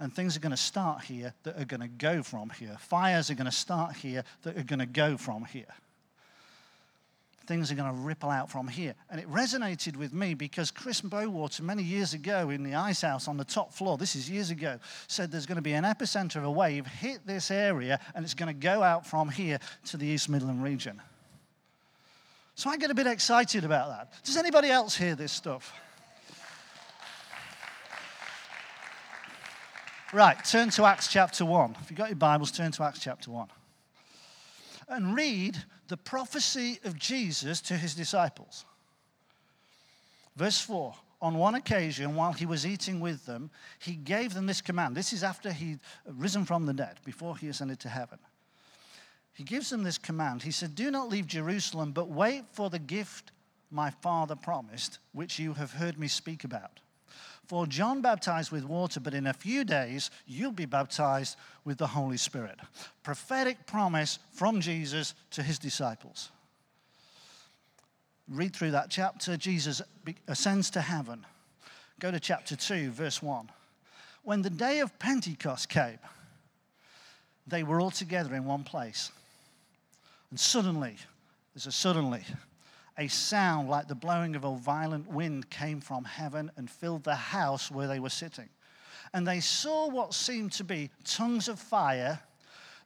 And 0.00 0.12
things 0.12 0.36
are 0.36 0.40
going 0.40 0.50
to 0.50 0.56
start 0.56 1.04
here 1.04 1.34
that 1.44 1.60
are 1.60 1.64
going 1.64 1.82
to 1.82 1.88
go 1.88 2.22
from 2.22 2.50
here. 2.50 2.76
Fires 2.80 3.30
are 3.30 3.34
going 3.34 3.44
to 3.44 3.52
start 3.52 3.96
here 3.96 4.24
that 4.42 4.56
are 4.56 4.64
going 4.64 4.80
to 4.80 4.86
go 4.86 5.16
from 5.16 5.44
here 5.44 5.72
things 7.50 7.72
are 7.72 7.74
going 7.74 7.92
to 7.92 8.00
ripple 8.02 8.30
out 8.30 8.48
from 8.48 8.68
here. 8.68 8.94
And 9.10 9.20
it 9.20 9.28
resonated 9.28 9.96
with 9.96 10.14
me 10.14 10.34
because 10.34 10.70
Chris 10.70 11.00
Bowater, 11.00 11.62
many 11.62 11.82
years 11.82 12.14
ago 12.14 12.48
in 12.50 12.62
the 12.62 12.76
ice 12.76 13.00
house 13.00 13.26
on 13.26 13.38
the 13.38 13.44
top 13.44 13.72
floor, 13.74 13.98
this 13.98 14.14
is 14.14 14.30
years 14.30 14.50
ago, 14.50 14.78
said 15.08 15.32
there's 15.32 15.46
going 15.46 15.56
to 15.56 15.62
be 15.62 15.72
an 15.72 15.82
epicenter 15.82 16.36
of 16.36 16.44
a 16.44 16.50
wave 16.50 16.86
hit 16.86 17.26
this 17.26 17.50
area 17.50 17.98
and 18.14 18.24
it's 18.24 18.34
going 18.34 18.46
to 18.46 18.54
go 18.54 18.84
out 18.84 19.04
from 19.04 19.28
here 19.28 19.58
to 19.86 19.96
the 19.96 20.06
East 20.06 20.28
Midland 20.28 20.62
region. 20.62 21.02
So 22.54 22.70
I 22.70 22.76
get 22.76 22.92
a 22.92 22.94
bit 22.94 23.08
excited 23.08 23.64
about 23.64 23.88
that. 23.88 24.12
Does 24.22 24.36
anybody 24.36 24.70
else 24.70 24.96
hear 24.96 25.16
this 25.16 25.32
stuff? 25.32 25.74
Right, 30.12 30.44
turn 30.44 30.70
to 30.70 30.86
Acts 30.86 31.06
chapter 31.06 31.44
1. 31.44 31.76
If 31.82 31.90
you've 31.90 31.96
got 31.96 32.08
your 32.08 32.16
Bibles, 32.16 32.50
turn 32.50 32.72
to 32.72 32.82
Acts 32.82 32.98
chapter 32.98 33.30
1 33.30 33.46
and 34.88 35.14
read 35.14 35.56
the 35.86 35.96
prophecy 35.96 36.80
of 36.82 36.98
Jesus 36.98 37.60
to 37.60 37.74
his 37.74 37.94
disciples. 37.94 38.64
Verse 40.34 40.60
4 40.60 40.92
On 41.22 41.36
one 41.36 41.54
occasion, 41.54 42.16
while 42.16 42.32
he 42.32 42.44
was 42.44 42.66
eating 42.66 42.98
with 42.98 43.24
them, 43.24 43.50
he 43.78 43.94
gave 43.94 44.34
them 44.34 44.46
this 44.46 44.60
command. 44.60 44.96
This 44.96 45.12
is 45.12 45.22
after 45.22 45.52
he'd 45.52 45.78
risen 46.04 46.44
from 46.44 46.66
the 46.66 46.74
dead, 46.74 46.98
before 47.04 47.36
he 47.36 47.46
ascended 47.46 47.78
to 47.80 47.88
heaven. 47.88 48.18
He 49.32 49.44
gives 49.44 49.70
them 49.70 49.84
this 49.84 49.98
command. 49.98 50.42
He 50.42 50.50
said, 50.50 50.74
Do 50.74 50.90
not 50.90 51.08
leave 51.08 51.28
Jerusalem, 51.28 51.92
but 51.92 52.08
wait 52.08 52.46
for 52.50 52.68
the 52.68 52.80
gift 52.80 53.30
my 53.70 53.90
father 53.90 54.34
promised, 54.34 54.98
which 55.12 55.38
you 55.38 55.54
have 55.54 55.70
heard 55.70 56.00
me 56.00 56.08
speak 56.08 56.42
about. 56.42 56.80
For 57.50 57.66
John 57.66 58.00
baptized 58.00 58.52
with 58.52 58.64
water, 58.64 59.00
but 59.00 59.12
in 59.12 59.26
a 59.26 59.32
few 59.32 59.64
days 59.64 60.12
you'll 60.24 60.52
be 60.52 60.66
baptized 60.66 61.36
with 61.64 61.78
the 61.78 61.86
Holy 61.88 62.16
Spirit. 62.16 62.60
Prophetic 63.02 63.66
promise 63.66 64.20
from 64.32 64.60
Jesus 64.60 65.14
to 65.32 65.42
his 65.42 65.58
disciples. 65.58 66.30
Read 68.28 68.54
through 68.54 68.70
that 68.70 68.88
chapter. 68.88 69.36
Jesus 69.36 69.82
ascends 70.28 70.70
to 70.70 70.80
heaven. 70.80 71.26
Go 71.98 72.12
to 72.12 72.20
chapter 72.20 72.54
2, 72.54 72.92
verse 72.92 73.20
1. 73.20 73.50
When 74.22 74.42
the 74.42 74.50
day 74.50 74.78
of 74.78 74.96
Pentecost 75.00 75.68
came, 75.68 75.98
they 77.48 77.64
were 77.64 77.80
all 77.80 77.90
together 77.90 78.32
in 78.36 78.44
one 78.44 78.62
place. 78.62 79.10
And 80.30 80.38
suddenly, 80.38 80.94
there's 81.52 81.66
a 81.66 81.72
suddenly, 81.72 82.22
a 83.00 83.08
sound 83.08 83.70
like 83.70 83.88
the 83.88 83.94
blowing 83.94 84.36
of 84.36 84.44
a 84.44 84.54
violent 84.54 85.08
wind 85.08 85.48
came 85.48 85.80
from 85.80 86.04
heaven 86.04 86.50
and 86.58 86.70
filled 86.70 87.02
the 87.02 87.14
house 87.14 87.70
where 87.70 87.88
they 87.88 87.98
were 87.98 88.10
sitting. 88.10 88.48
And 89.14 89.26
they 89.26 89.40
saw 89.40 89.88
what 89.88 90.12
seemed 90.12 90.52
to 90.52 90.64
be 90.64 90.90
tongues 91.02 91.48
of 91.48 91.58
fire 91.58 92.20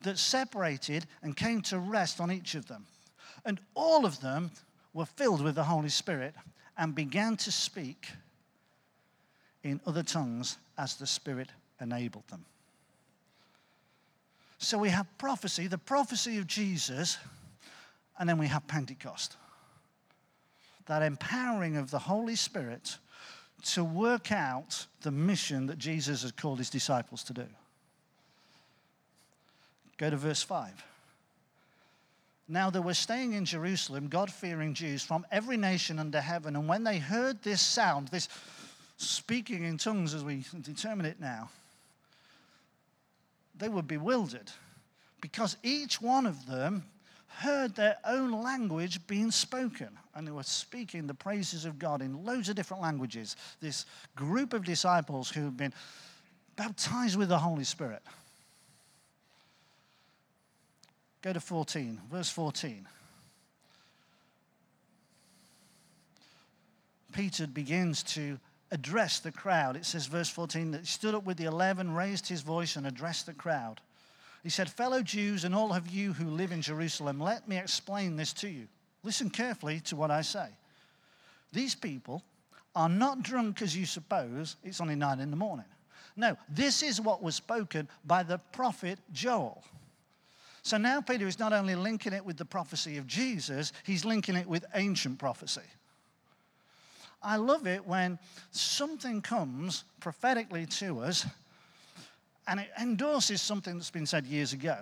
that 0.02 0.16
separated 0.16 1.04
and 1.22 1.36
came 1.36 1.62
to 1.62 1.80
rest 1.80 2.20
on 2.20 2.30
each 2.30 2.54
of 2.54 2.66
them. 2.66 2.86
And 3.44 3.60
all 3.74 4.06
of 4.06 4.20
them 4.20 4.52
were 4.92 5.04
filled 5.04 5.42
with 5.42 5.56
the 5.56 5.64
Holy 5.64 5.88
Spirit 5.88 6.34
and 6.78 6.94
began 6.94 7.36
to 7.38 7.50
speak 7.50 8.06
in 9.64 9.80
other 9.84 10.04
tongues 10.04 10.58
as 10.78 10.94
the 10.94 11.08
Spirit 11.08 11.48
enabled 11.80 12.28
them. 12.28 12.44
So 14.58 14.78
we 14.78 14.90
have 14.90 15.06
prophecy, 15.18 15.66
the 15.66 15.76
prophecy 15.76 16.38
of 16.38 16.46
Jesus, 16.46 17.18
and 18.16 18.28
then 18.28 18.38
we 18.38 18.46
have 18.46 18.64
Pentecost 18.68 19.36
that 20.86 21.02
empowering 21.02 21.76
of 21.76 21.90
the 21.90 21.98
Holy 21.98 22.36
Spirit 22.36 22.98
to 23.62 23.82
work 23.82 24.30
out 24.30 24.86
the 25.02 25.10
mission 25.10 25.66
that 25.66 25.78
Jesus 25.78 26.22
has 26.22 26.32
called 26.32 26.58
his 26.58 26.70
disciples 26.70 27.24
to 27.24 27.32
do. 27.32 27.46
Go 29.96 30.10
to 30.10 30.16
verse 30.16 30.42
5. 30.42 30.84
Now 32.48 32.68
there 32.68 32.82
were 32.82 32.94
staying 32.94 33.32
in 33.32 33.46
Jerusalem 33.46 34.08
God 34.08 34.30
fearing 34.30 34.74
Jews 34.74 35.02
from 35.02 35.24
every 35.30 35.56
nation 35.56 35.98
under 35.98 36.20
heaven, 36.20 36.56
and 36.56 36.68
when 36.68 36.84
they 36.84 36.98
heard 36.98 37.42
this 37.42 37.62
sound, 37.62 38.08
this 38.08 38.28
speaking 38.98 39.64
in 39.64 39.78
tongues 39.78 40.12
as 40.12 40.22
we 40.22 40.44
determine 40.60 41.06
it 41.06 41.20
now, 41.20 41.48
they 43.56 43.68
were 43.68 43.82
bewildered 43.82 44.50
because 45.20 45.56
each 45.62 46.02
one 46.02 46.26
of 46.26 46.46
them 46.46 46.84
heard 47.38 47.74
their 47.74 47.96
own 48.04 48.32
language 48.42 49.06
being 49.06 49.30
spoken. 49.30 49.88
And 50.14 50.26
they 50.26 50.32
were 50.32 50.42
speaking 50.42 51.06
the 51.06 51.14
praises 51.14 51.64
of 51.64 51.78
God 51.78 52.00
in 52.00 52.24
loads 52.24 52.48
of 52.48 52.56
different 52.56 52.82
languages. 52.82 53.36
This 53.60 53.86
group 54.14 54.52
of 54.52 54.64
disciples 54.64 55.30
who 55.30 55.44
had 55.44 55.56
been 55.56 55.74
baptized 56.56 57.16
with 57.16 57.28
the 57.28 57.38
Holy 57.38 57.64
Spirit. 57.64 58.02
Go 61.22 61.32
to 61.32 61.40
14, 61.40 62.00
verse 62.10 62.30
14. 62.30 62.86
Peter 67.12 67.46
begins 67.46 68.02
to 68.02 68.38
address 68.70 69.20
the 69.20 69.32
crowd. 69.32 69.76
It 69.76 69.84
says, 69.84 70.06
verse 70.06 70.28
14, 70.28 70.72
that 70.72 70.80
he 70.80 70.86
stood 70.86 71.14
up 71.14 71.24
with 71.24 71.36
the 71.36 71.44
eleven, 71.44 71.94
raised 71.94 72.28
his 72.28 72.42
voice, 72.42 72.76
and 72.76 72.86
addressed 72.86 73.26
the 73.26 73.32
crowd. 73.32 73.80
He 74.44 74.50
said, 74.50 74.70
Fellow 74.70 75.02
Jews 75.02 75.44
and 75.44 75.54
all 75.54 75.72
of 75.72 75.88
you 75.88 76.12
who 76.12 76.26
live 76.26 76.52
in 76.52 76.60
Jerusalem, 76.60 77.18
let 77.18 77.48
me 77.48 77.58
explain 77.58 78.14
this 78.14 78.34
to 78.34 78.48
you. 78.48 78.68
Listen 79.02 79.30
carefully 79.30 79.80
to 79.80 79.96
what 79.96 80.10
I 80.10 80.20
say. 80.20 80.48
These 81.50 81.74
people 81.74 82.22
are 82.76 82.90
not 82.90 83.22
drunk 83.22 83.62
as 83.62 83.74
you 83.74 83.86
suppose, 83.86 84.56
it's 84.62 84.82
only 84.82 84.96
nine 84.96 85.20
in 85.20 85.30
the 85.30 85.36
morning. 85.36 85.64
No, 86.14 86.36
this 86.48 86.82
is 86.82 87.00
what 87.00 87.22
was 87.22 87.34
spoken 87.34 87.88
by 88.04 88.22
the 88.22 88.38
prophet 88.52 88.98
Joel. 89.12 89.64
So 90.62 90.76
now 90.76 91.00
Peter 91.00 91.26
is 91.26 91.38
not 91.38 91.52
only 91.52 91.74
linking 91.74 92.12
it 92.12 92.24
with 92.24 92.36
the 92.36 92.44
prophecy 92.44 92.98
of 92.98 93.06
Jesus, 93.06 93.72
he's 93.84 94.04
linking 94.04 94.36
it 94.36 94.46
with 94.46 94.64
ancient 94.74 95.18
prophecy. 95.18 95.60
I 97.22 97.36
love 97.36 97.66
it 97.66 97.86
when 97.86 98.18
something 98.50 99.22
comes 99.22 99.84
prophetically 100.00 100.66
to 100.66 101.00
us 101.00 101.24
and 102.46 102.60
it 102.60 102.68
endorses 102.80 103.40
something 103.40 103.74
that's 103.76 103.90
been 103.90 104.06
said 104.06 104.26
years 104.26 104.52
ago. 104.52 104.76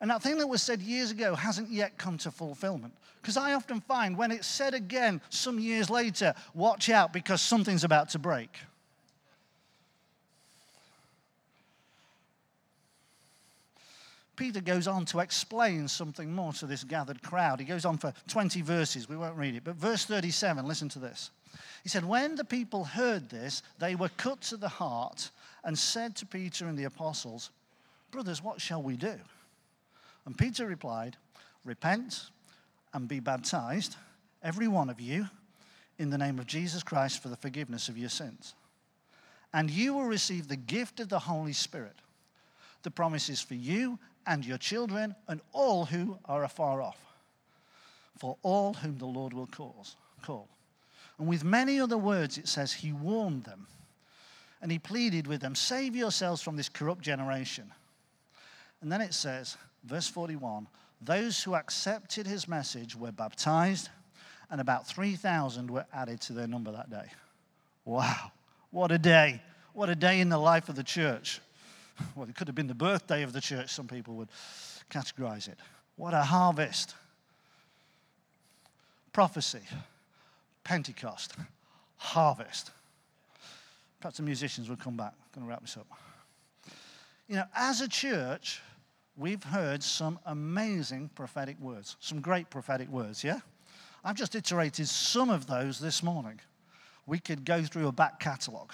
And 0.00 0.10
that 0.10 0.22
thing 0.22 0.38
that 0.38 0.46
was 0.48 0.62
said 0.62 0.82
years 0.82 1.10
ago 1.12 1.34
hasn't 1.34 1.70
yet 1.70 1.96
come 1.96 2.18
to 2.18 2.30
fulfillment. 2.30 2.92
Because 3.20 3.36
I 3.36 3.54
often 3.54 3.80
find 3.80 4.18
when 4.18 4.32
it's 4.32 4.48
said 4.48 4.74
again 4.74 5.20
some 5.30 5.60
years 5.60 5.88
later, 5.88 6.34
watch 6.54 6.90
out 6.90 7.12
because 7.12 7.40
something's 7.40 7.84
about 7.84 8.08
to 8.10 8.18
break. 8.18 8.50
Peter 14.34 14.60
goes 14.60 14.88
on 14.88 15.04
to 15.04 15.20
explain 15.20 15.86
something 15.86 16.32
more 16.32 16.52
to 16.54 16.66
this 16.66 16.82
gathered 16.82 17.22
crowd. 17.22 17.60
He 17.60 17.66
goes 17.66 17.84
on 17.84 17.96
for 17.96 18.12
20 18.26 18.60
verses. 18.62 19.08
We 19.08 19.16
won't 19.16 19.36
read 19.36 19.54
it. 19.54 19.62
But 19.62 19.76
verse 19.76 20.04
37, 20.04 20.66
listen 20.66 20.88
to 20.88 20.98
this. 20.98 21.30
He 21.84 21.88
said, 21.88 22.04
When 22.04 22.34
the 22.34 22.44
people 22.44 22.82
heard 22.82 23.28
this, 23.28 23.62
they 23.78 23.94
were 23.94 24.08
cut 24.16 24.40
to 24.42 24.56
the 24.56 24.68
heart 24.68 25.30
and 25.64 25.78
said 25.78 26.16
to 26.16 26.26
Peter 26.26 26.66
and 26.66 26.78
the 26.78 26.84
apostles, 26.84 27.50
Brothers, 28.10 28.42
what 28.42 28.60
shall 28.60 28.82
we 28.82 28.96
do? 28.96 29.14
And 30.26 30.36
Peter 30.36 30.66
replied, 30.66 31.16
Repent 31.64 32.30
and 32.92 33.08
be 33.08 33.20
baptized, 33.20 33.96
every 34.42 34.68
one 34.68 34.90
of 34.90 35.00
you, 35.00 35.28
in 35.98 36.10
the 36.10 36.18
name 36.18 36.38
of 36.38 36.46
Jesus 36.46 36.82
Christ 36.82 37.22
for 37.22 37.28
the 37.28 37.36
forgiveness 37.36 37.88
of 37.88 37.96
your 37.96 38.08
sins. 38.08 38.54
And 39.52 39.70
you 39.70 39.94
will 39.94 40.04
receive 40.04 40.48
the 40.48 40.56
gift 40.56 41.00
of 41.00 41.08
the 41.08 41.18
Holy 41.18 41.52
Spirit. 41.52 41.96
The 42.82 42.90
promise 42.90 43.28
is 43.28 43.40
for 43.40 43.54
you 43.54 43.98
and 44.26 44.44
your 44.44 44.58
children 44.58 45.14
and 45.28 45.40
all 45.52 45.84
who 45.84 46.18
are 46.24 46.44
afar 46.44 46.82
off, 46.82 46.98
for 48.18 48.36
all 48.42 48.74
whom 48.74 48.98
the 48.98 49.06
Lord 49.06 49.32
will 49.32 49.46
cause, 49.46 49.96
call. 50.22 50.48
And 51.18 51.28
with 51.28 51.44
many 51.44 51.80
other 51.80 51.98
words, 51.98 52.38
it 52.38 52.48
says, 52.48 52.72
He 52.72 52.92
warned 52.92 53.44
them 53.44 53.66
and 54.62 54.70
he 54.70 54.78
pleaded 54.78 55.26
with 55.26 55.40
them, 55.40 55.54
Save 55.54 55.94
yourselves 55.96 56.40
from 56.40 56.56
this 56.56 56.68
corrupt 56.68 57.02
generation. 57.02 57.70
And 58.80 58.90
then 58.90 59.00
it 59.00 59.12
says, 59.12 59.56
verse 59.84 60.08
41 60.08 60.68
those 61.04 61.42
who 61.42 61.56
accepted 61.56 62.28
his 62.28 62.46
message 62.46 62.94
were 62.94 63.10
baptized, 63.10 63.88
and 64.50 64.60
about 64.60 64.86
3,000 64.86 65.68
were 65.68 65.84
added 65.92 66.20
to 66.22 66.32
their 66.32 66.46
number 66.46 66.70
that 66.70 66.90
day. 66.90 67.06
Wow, 67.84 68.30
what 68.70 68.92
a 68.92 68.98
day! 68.98 69.42
What 69.72 69.88
a 69.88 69.96
day 69.96 70.20
in 70.20 70.28
the 70.28 70.38
life 70.38 70.68
of 70.68 70.76
the 70.76 70.84
church. 70.84 71.40
Well, 72.16 72.28
it 72.28 72.34
could 72.34 72.48
have 72.48 72.54
been 72.54 72.68
the 72.68 72.74
birthday 72.74 73.22
of 73.22 73.32
the 73.32 73.40
church, 73.40 73.68
some 73.70 73.86
people 73.86 74.14
would 74.14 74.28
categorize 74.90 75.46
it. 75.46 75.58
What 75.96 76.14
a 76.14 76.22
harvest. 76.22 76.94
Prophecy, 79.12 79.60
Pentecost, 80.64 81.34
harvest. 81.98 82.70
Perhaps 84.02 84.16
the 84.16 84.24
musicians 84.24 84.68
will 84.68 84.76
come 84.76 84.96
back. 84.96 85.12
I'm 85.16 85.40
going 85.40 85.46
to 85.46 85.50
wrap 85.50 85.62
this 85.62 85.76
up. 85.76 85.86
You 87.28 87.36
know, 87.36 87.44
as 87.54 87.80
a 87.80 87.88
church, 87.88 88.60
we've 89.16 89.44
heard 89.44 89.80
some 89.80 90.18
amazing 90.26 91.08
prophetic 91.14 91.56
words, 91.60 91.96
some 92.00 92.20
great 92.20 92.50
prophetic 92.50 92.88
words, 92.88 93.22
yeah? 93.22 93.38
I've 94.04 94.16
just 94.16 94.34
iterated 94.34 94.88
some 94.88 95.30
of 95.30 95.46
those 95.46 95.78
this 95.78 96.02
morning. 96.02 96.40
We 97.06 97.20
could 97.20 97.44
go 97.44 97.62
through 97.62 97.86
a 97.86 97.92
back 97.92 98.18
catalogue. 98.18 98.72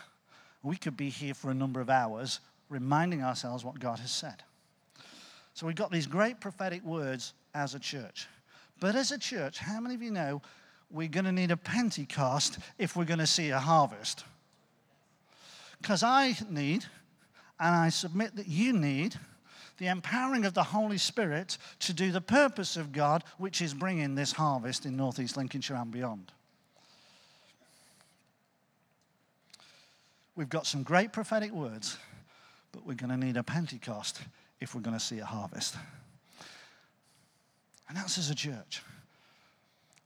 We 0.63 0.77
could 0.77 0.97
be 0.97 1.11
here 1.11 1.35
for 1.35 1.51
a 1.51 1.55
number 1.55 1.83
of 1.83 1.91
hours 1.91 2.41
reminding 2.71 3.23
ourselves 3.23 3.63
what 3.63 3.79
God 3.79 3.99
has 3.99 4.11
said. 4.11 4.43
So 5.53 5.67
we've 5.67 5.77
got 5.77 5.93
these 5.93 6.07
great 6.07 6.41
prophetic 6.41 6.83
words 6.85 7.35
as 7.55 7.75
a 7.75 7.79
church. 7.79 8.29
But 8.81 8.97
as 8.97 9.13
a 9.13 9.19
church, 9.19 9.59
how 9.59 9.79
many 9.79 9.95
of 9.95 10.01
you 10.01 10.11
know 10.11 10.41
we're 10.91 11.09
going 11.09 11.27
to 11.27 11.33
need 11.33 11.51
a 11.51 11.57
Pentecost 11.59 12.59
if 12.79 12.97
we're 12.97 13.05
going 13.05 13.19
to 13.19 13.27
see 13.27 13.51
a 13.51 13.59
harvest? 13.59 14.25
Because 15.81 16.03
I 16.03 16.37
need, 16.49 16.85
and 17.59 17.75
I 17.75 17.89
submit 17.89 18.37
that 18.37 18.49
you 18.49 18.73
need, 18.73 19.17
the 19.79 19.87
empowering 19.87 20.45
of 20.45 20.55
the 20.55 20.63
Holy 20.63 20.99
Spirit 20.99 21.57
to 21.81 21.93
do 21.93 22.11
the 22.11 22.21
purpose 22.21 22.77
of 22.77 22.93
God, 22.93 23.23
which 23.39 23.63
is 23.63 23.75
bringing 23.75 24.15
this 24.15 24.33
harvest 24.33 24.85
in 24.87 24.97
Northeast 24.97 25.37
Lincolnshire 25.37 25.77
and 25.77 25.91
beyond. 25.91 26.33
We've 30.35 30.49
got 30.49 30.67
some 30.67 30.83
great 30.83 31.13
prophetic 31.13 31.53
words, 31.53 31.97
but 32.73 32.87
we're 32.87 32.95
going 32.95 33.11
to 33.11 33.17
need 33.17 33.37
a 33.37 33.43
Pentecost 33.43 34.21
if 34.61 34.75
we're 34.75 34.81
going 34.81 34.97
to 34.97 35.05
see 35.05 35.19
a 35.19 35.25
harvest. 35.25 35.77
And 37.89 37.97
that's 37.97 38.19
as 38.19 38.31
a 38.31 38.35
church. 38.35 38.83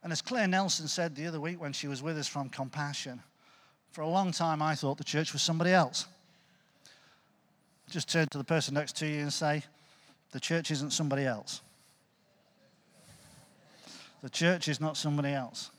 And 0.02 0.12
as 0.12 0.22
Claire 0.22 0.48
Nelson 0.48 0.88
said 0.88 1.14
the 1.14 1.26
other 1.26 1.40
week 1.40 1.60
when 1.60 1.72
she 1.72 1.86
was 1.86 2.02
with 2.02 2.18
us 2.18 2.28
from 2.28 2.48
Compassion, 2.48 3.22
for 3.92 4.00
a 4.00 4.08
long 4.08 4.32
time, 4.32 4.62
I 4.62 4.74
thought 4.74 4.96
the 4.96 5.04
church 5.04 5.34
was 5.34 5.42
somebody 5.42 5.70
else. 5.70 6.06
Just 7.90 8.10
turn 8.10 8.26
to 8.28 8.38
the 8.38 8.44
person 8.44 8.74
next 8.74 8.96
to 8.96 9.06
you 9.06 9.20
and 9.20 9.32
say, 9.32 9.62
The 10.32 10.40
church 10.40 10.70
isn't 10.70 10.92
somebody 10.92 11.26
else. 11.26 11.60
The 14.22 14.30
church 14.30 14.68
is 14.68 14.80
not 14.80 14.96
somebody 14.96 15.30
else. 15.30 15.70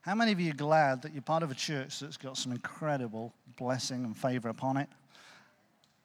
How 0.00 0.14
many 0.16 0.32
of 0.32 0.40
you 0.40 0.50
are 0.50 0.54
glad 0.54 1.02
that 1.02 1.12
you're 1.12 1.22
part 1.22 1.44
of 1.44 1.50
a 1.52 1.54
church 1.54 2.00
that's 2.00 2.16
got 2.16 2.36
some 2.36 2.50
incredible 2.50 3.32
blessing 3.56 4.04
and 4.04 4.16
favor 4.16 4.48
upon 4.48 4.78
it 4.78 4.88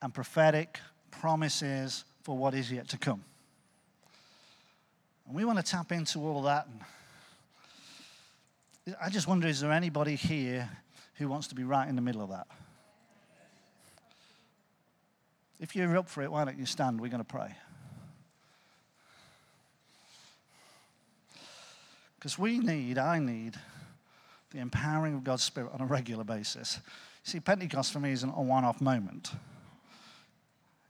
and 0.02 0.14
prophetic 0.14 0.80
promises 1.10 2.04
for 2.22 2.38
what 2.38 2.54
is 2.54 2.72
yet 2.72 2.90
to 2.90 2.98
come? 2.98 3.24
And 5.26 5.36
we 5.36 5.46
want 5.46 5.58
to 5.58 5.64
tap 5.64 5.92
into 5.92 6.20
all 6.20 6.40
of 6.40 6.44
that 6.44 6.68
and 6.68 6.82
I 9.02 9.10
just 9.10 9.28
wonder 9.28 9.48
is 9.48 9.62
there 9.62 9.72
anybody 9.72 10.16
here 10.16 10.70
who 11.16 11.28
wants 11.28 11.48
to 11.48 11.56
be 11.56 11.64
right 11.64 11.88
in 11.88 11.96
the 11.96 12.02
middle 12.02 12.22
of 12.22 12.30
that? 12.30 12.48
If 15.60 15.76
you're 15.76 15.98
up 15.98 16.10
for 16.10 16.22
it, 16.22 16.32
why 16.32 16.46
don't 16.46 16.60
you 16.60 16.66
stand? 16.66 17.00
We're 17.02 17.10
going 17.10 17.24
to 17.24 17.24
pray. 17.24 17.56
Because 22.16 22.38
we 22.38 22.60
need, 22.60 22.98
I 22.98 23.20
need, 23.20 23.56
the 24.52 24.60
empowering 24.60 25.16
of 25.16 25.24
God's 25.24 25.44
Spirit 25.44 25.72
on 25.74 25.82
a 25.82 25.86
regular 25.86 26.24
basis. 26.24 26.80
See, 27.24 27.40
Pentecost 27.40 27.94
for 27.94 28.00
me 28.00 28.12
isn't 28.12 28.30
a 28.30 28.42
one 28.42 28.66
off 28.66 28.82
moment. 28.82 29.32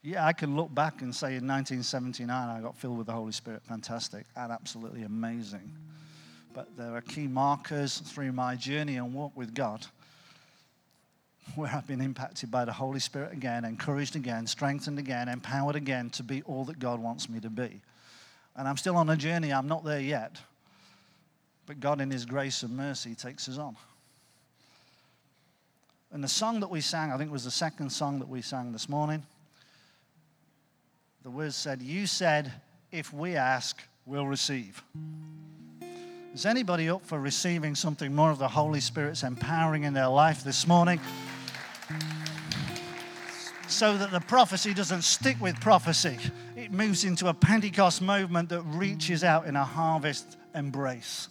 Yeah, 0.01 0.25
I 0.25 0.33
can 0.33 0.55
look 0.55 0.73
back 0.73 1.01
and 1.01 1.15
say 1.15 1.35
in 1.35 1.47
1979 1.47 2.29
I 2.29 2.59
got 2.61 2.77
filled 2.77 2.97
with 2.97 3.07
the 3.07 3.13
Holy 3.13 3.31
Spirit. 3.31 3.63
Fantastic 3.63 4.25
and 4.35 4.51
absolutely 4.51 5.03
amazing 5.03 5.71
but 6.55 6.77
there 6.77 6.95
are 6.95 7.01
key 7.01 7.27
markers 7.27 7.97
through 7.99 8.31
my 8.31 8.55
journey 8.55 8.95
and 8.95 9.13
walk 9.13 9.33
with 9.35 9.53
God 9.53 9.85
where 11.55 11.69
I've 11.69 11.85
been 11.85 12.01
impacted 12.01 12.49
by 12.49 12.63
the 12.63 12.71
Holy 12.71 13.01
Spirit 13.01 13.33
again, 13.33 13.65
encouraged 13.65 14.15
again, 14.15 14.47
strengthened 14.47 14.97
again, 14.97 15.27
empowered 15.27 15.75
again 15.75 16.09
to 16.11 16.23
be 16.23 16.41
all 16.43 16.63
that 16.65 16.79
God 16.79 16.99
wants 16.99 17.29
me 17.29 17.39
to 17.41 17.49
be. 17.49 17.81
And 18.55 18.67
I'm 18.67 18.77
still 18.77 18.95
on 18.95 19.09
a 19.09 19.17
journey, 19.17 19.51
I'm 19.51 19.67
not 19.67 19.83
there 19.83 19.99
yet. 19.99 20.37
But 21.67 21.81
God, 21.81 21.99
in 21.99 22.09
His 22.09 22.25
grace 22.25 22.63
and 22.63 22.75
mercy, 22.75 23.15
takes 23.15 23.49
us 23.49 23.57
on. 23.57 23.75
And 26.11 26.23
the 26.23 26.29
song 26.29 26.61
that 26.61 26.69
we 26.69 26.79
sang, 26.79 27.11
I 27.11 27.17
think 27.17 27.29
it 27.29 27.33
was 27.33 27.43
the 27.43 27.51
second 27.51 27.91
song 27.91 28.19
that 28.19 28.29
we 28.29 28.41
sang 28.41 28.71
this 28.71 28.87
morning. 28.87 29.23
The 31.23 31.29
words 31.29 31.55
said, 31.55 31.81
You 31.81 32.07
said, 32.07 32.51
if 32.91 33.11
we 33.11 33.35
ask, 33.35 33.81
we'll 34.05 34.27
receive. 34.27 34.81
Is 36.35 36.45
anybody 36.45 36.89
up 36.89 37.05
for 37.05 37.17
receiving 37.17 37.75
something 37.75 38.13
more 38.13 38.29
of 38.29 38.39
the 38.39 38.49
Holy 38.49 38.81
Spirit's 38.81 39.23
empowering 39.23 39.85
in 39.85 39.93
their 39.93 40.09
life 40.09 40.43
this 40.43 40.67
morning? 40.67 40.99
So 43.69 43.97
that 43.97 44.11
the 44.11 44.19
prophecy 44.19 44.73
doesn't 44.73 45.03
stick 45.03 45.39
with 45.39 45.57
prophecy. 45.61 46.17
it 46.57 46.73
moves 46.73 47.05
into 47.05 47.29
a 47.29 47.33
Pentecost 47.33 48.01
movement 48.01 48.49
that 48.49 48.63
reaches 48.63 49.23
out 49.23 49.45
in 49.45 49.55
a 49.55 49.63
harvest 49.63 50.35
embrace. 50.53 51.29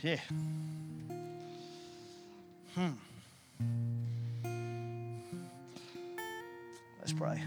Yeah. 0.00 0.16
Hmm. 2.74 2.92
Let's 7.00 7.12
pray. 7.12 7.42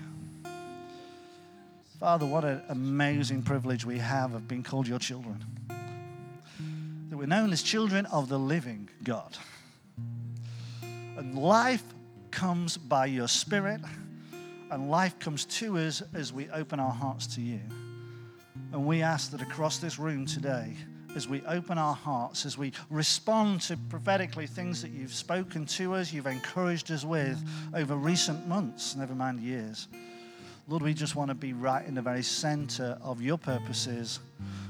Father, 1.99 2.25
what 2.25 2.45
an 2.45 2.61
amazing 2.69 3.41
privilege 3.41 3.83
we 3.83 3.97
have 3.97 4.33
of 4.33 4.47
being 4.47 4.63
called 4.63 4.87
your 4.87 4.99
children. 4.99 5.43
That 7.09 7.17
we're 7.17 7.27
known 7.27 7.51
as 7.51 7.61
children 7.61 8.05
of 8.05 8.29
the 8.29 8.39
living 8.39 8.87
God. 9.03 9.37
And 10.81 11.37
life 11.37 11.83
comes 12.31 12.77
by 12.77 13.07
your 13.07 13.27
Spirit, 13.27 13.81
and 14.71 14.89
life 14.89 15.19
comes 15.19 15.43
to 15.45 15.77
us 15.77 16.01
as 16.13 16.31
we 16.31 16.49
open 16.51 16.79
our 16.79 16.93
hearts 16.93 17.27
to 17.35 17.41
you. 17.41 17.59
And 18.71 18.85
we 18.85 19.01
ask 19.01 19.31
that 19.31 19.41
across 19.41 19.79
this 19.79 19.99
room 19.99 20.25
today, 20.25 20.73
as 21.17 21.27
we 21.27 21.41
open 21.47 21.77
our 21.77 21.95
hearts, 21.95 22.45
as 22.45 22.57
we 22.57 22.71
respond 22.89 23.59
to 23.63 23.75
prophetically 23.89 24.47
things 24.47 24.81
that 24.83 24.91
you've 24.91 25.13
spoken 25.13 25.65
to 25.65 25.95
us, 25.95 26.13
you've 26.13 26.27
encouraged 26.27 26.91
us 26.91 27.03
with 27.03 27.43
over 27.73 27.97
recent 27.97 28.47
months, 28.47 28.95
never 28.95 29.15
mind 29.15 29.41
years. 29.41 29.89
Lord, 30.69 30.83
we 30.83 30.93
just 30.93 31.15
want 31.15 31.29
to 31.29 31.35
be 31.35 31.53
right 31.53 31.83
in 31.83 31.95
the 31.95 32.01
very 32.01 32.21
center 32.21 32.95
of 33.01 33.23
your 33.23 33.39
purposes 33.39 34.19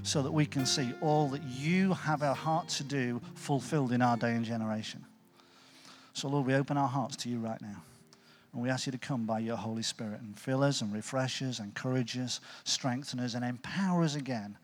so 0.01 0.21
that 0.21 0.31
we 0.31 0.45
can 0.45 0.65
see 0.65 0.93
all 1.01 1.27
that 1.27 1.43
you 1.43 1.93
have 1.93 2.23
our 2.23 2.33
heart 2.33 2.69
to 2.69 2.85
do 2.85 3.19
fulfilled 3.35 3.91
in 3.91 4.01
our 4.01 4.15
day 4.15 4.31
and 4.31 4.45
generation. 4.45 5.03
So, 6.13 6.29
Lord, 6.29 6.47
we 6.47 6.53
open 6.53 6.77
our 6.77 6.87
hearts 6.87 7.17
to 7.17 7.29
you 7.29 7.39
right 7.39 7.61
now. 7.61 7.83
And 8.53 8.63
we 8.63 8.69
ask 8.69 8.85
you 8.85 8.93
to 8.93 8.97
come 8.97 9.25
by 9.25 9.39
your 9.39 9.57
Holy 9.57 9.83
Spirit 9.83 10.21
and 10.21 10.39
fill 10.39 10.63
us 10.63 10.79
and 10.79 10.93
refresh 10.93 11.41
us, 11.41 11.59
encourage 11.59 12.17
us, 12.17 12.39
strengthen 12.63 13.19
us, 13.19 13.33
and 13.33 13.43
empower 13.43 14.03
us 14.03 14.15
again 14.15 14.57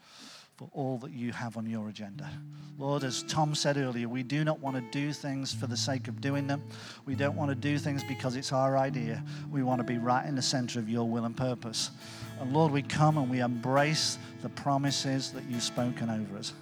for 0.58 0.70
all 0.74 0.98
that 1.00 1.12
you 1.12 1.34
have 1.34 1.58
on 1.58 1.66
your 1.68 1.90
agenda. 1.90 2.30
Lord, 2.78 3.04
as 3.04 3.24
Tom 3.24 3.56
said 3.56 3.78
earlier, 3.78 4.08
we 4.08 4.24
do 4.24 4.44
not 4.44 4.60
want 4.60 4.76
to 4.76 4.84
do 4.92 5.14
things 5.14 5.54
for 5.54 5.68
the 5.68 5.78
sake 5.78 6.08
of 6.08 6.20
doing 6.20 6.48
them. 6.48 6.62
We 7.06 7.16
don't 7.16 7.36
want 7.36 7.50
to 7.50 7.56
do 7.56 7.78
things 7.78 8.04
because 8.04 8.36
it's 8.36 8.52
our 8.52 8.78
idea. 8.78 9.24
We 9.50 9.64
want 9.64 9.80
to 9.80 9.86
be 9.86 9.98
right 9.98 10.26
in 10.26 10.36
the 10.36 10.42
center 10.42 10.80
of 10.80 10.90
your 10.90 11.10
will 11.10 11.26
and 11.26 11.36
purpose. 11.36 11.92
And 12.40 12.54
Lord, 12.54 12.72
we 12.72 12.82
come 12.82 13.18
and 13.18 13.30
we 13.30 13.40
embrace 13.40 14.18
the 14.42 14.50
promises 14.50 15.32
that 15.32 15.44
you've 15.46 15.64
spoken 15.64 16.10
over 16.10 16.38
us. 16.38 16.54